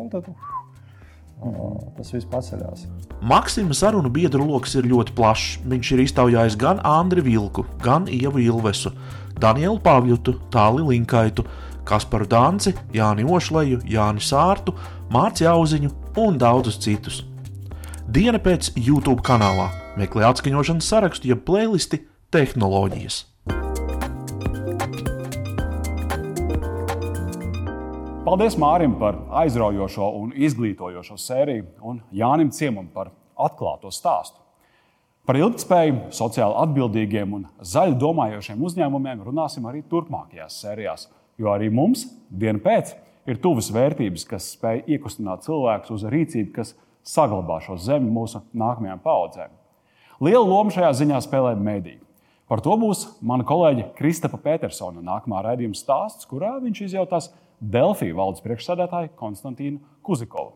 Tad, 0.10 0.32
uh, 0.32 0.60
Tas 1.96 2.10
viss 2.12 2.28
paceļās. 2.28 2.84
Maksima 3.24 3.76
sarunu 3.78 4.10
biedru 4.12 4.44
lokus 4.44 4.76
ir 4.76 4.90
ļoti 4.92 5.14
plašs. 5.16 5.62
Viņš 5.72 5.92
ir 5.96 6.04
iztaujājis 6.04 6.58
gan 6.60 6.82
Andriu 6.84 7.24
Vilku, 7.24 7.64
gan 7.84 8.10
Ievu 8.12 8.42
Ilvesu, 8.44 8.92
Danielu 9.40 9.80
Pāvjutu, 9.80 10.36
Tāli 10.52 10.84
Linkaitu, 10.90 11.46
Kasparu 11.88 12.28
Danci, 12.28 12.74
Jāni 12.94 13.24
Ošleju, 13.24 13.80
Jāni 13.88 14.24
Sārtu, 14.24 14.76
Mārciņu 15.14 15.52
Auziņu 15.54 15.94
un 16.20 16.42
daudzus 16.42 16.82
citus. 16.84 17.24
Diena 18.10 18.42
pēc 18.42 18.74
YouTube 18.76 19.24
kanālā 19.24 19.70
meklē 20.00 20.28
atskaņošanas 20.34 20.92
sarakstu, 20.92 21.32
jeb 21.32 21.46
playlisti 21.48 22.02
tehnoloģijas. 22.34 23.24
Paldies 28.30 28.54
Mārim 28.62 28.94
par 29.00 29.16
aizraujošo 29.42 30.12
un 30.20 30.34
izglītojošo 30.38 31.16
sēriju, 31.18 31.64
un 31.82 32.02
Jānim 32.14 32.52
Ciemam 32.54 32.86
par 32.94 33.10
atklāto 33.34 33.90
stāstu. 33.90 34.38
Par 35.26 35.38
ilgspēju, 35.40 36.12
sociāli 36.14 36.58
atbildīgiem 36.62 37.34
un 37.38 37.48
zaļi 37.66 37.98
domājošiem 38.02 38.62
uzņēmumiem 38.66 39.24
runāsim 39.26 39.66
arī 39.70 39.82
turpmākajās 39.90 40.60
sērijās, 40.62 41.08
jo 41.42 41.50
arī 41.50 41.72
mums 41.74 42.06
dienu 42.30 42.62
pēc 42.62 42.94
ir 43.30 43.42
tuvas 43.42 43.72
vērtības, 43.74 44.28
kas 44.30 44.52
spēj 44.56 44.84
iekustināt 44.94 45.48
cilvēkus 45.48 45.96
uz 45.98 46.06
rīcību, 46.14 46.52
kas 46.60 46.76
saglabā 47.06 47.58
šo 47.66 47.80
zemi 47.82 48.14
mūsu 48.14 48.44
nākamajām 48.54 49.02
paudzēm. 49.02 49.58
Lielu 50.22 50.46
lomu 50.46 50.74
šajā 50.74 50.94
ziņā 51.02 51.24
spēlē 51.26 51.56
mediji. 51.58 52.02
Par 52.50 52.64
to 52.66 52.74
būs 52.82 53.04
mana 53.22 53.46
kolēģe 53.46 53.92
Kristapa 53.94 54.40
Petersona 54.42 55.04
nākamā 55.06 55.44
raidījuma 55.46 55.78
stāsts, 55.78 56.26
kurā 56.26 56.56
viņš 56.64 56.80
izjautās 56.88 57.30
Delfiju 57.62 58.16
valdes 58.18 58.42
priekšsēdētāju 58.42 59.12
Konstantīnu 59.20 59.78
Kuzikovu. 60.02 60.56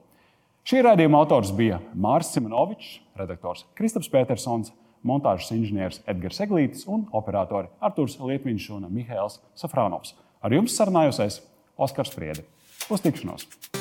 Šī 0.66 0.82
raidījuma 0.88 1.20
autors 1.22 1.52
bija 1.54 1.78
Mārcis 1.94 2.40
Simonovičs, 2.40 2.96
redaktors 3.20 3.68
Kristaps 3.78 4.10
Petersons, 4.10 4.72
montāžas 5.06 5.52
inženieris 5.54 6.02
Edgars 6.10 6.42
Eglītis 6.42 6.88
un 6.90 7.06
operatori 7.14 7.70
Artūrs 7.84 8.18
Lietviņš 8.24 8.72
un 8.80 8.90
Mihails 8.90 9.38
Safrānovs. 9.60 10.16
Ar 10.42 10.56
jums 10.56 10.74
sarunājos 10.80 11.22
es, 11.28 11.40
Oskars 11.78 12.16
Friede. 12.16 12.48
Uz 12.90 13.06
tikšanos! 13.06 13.73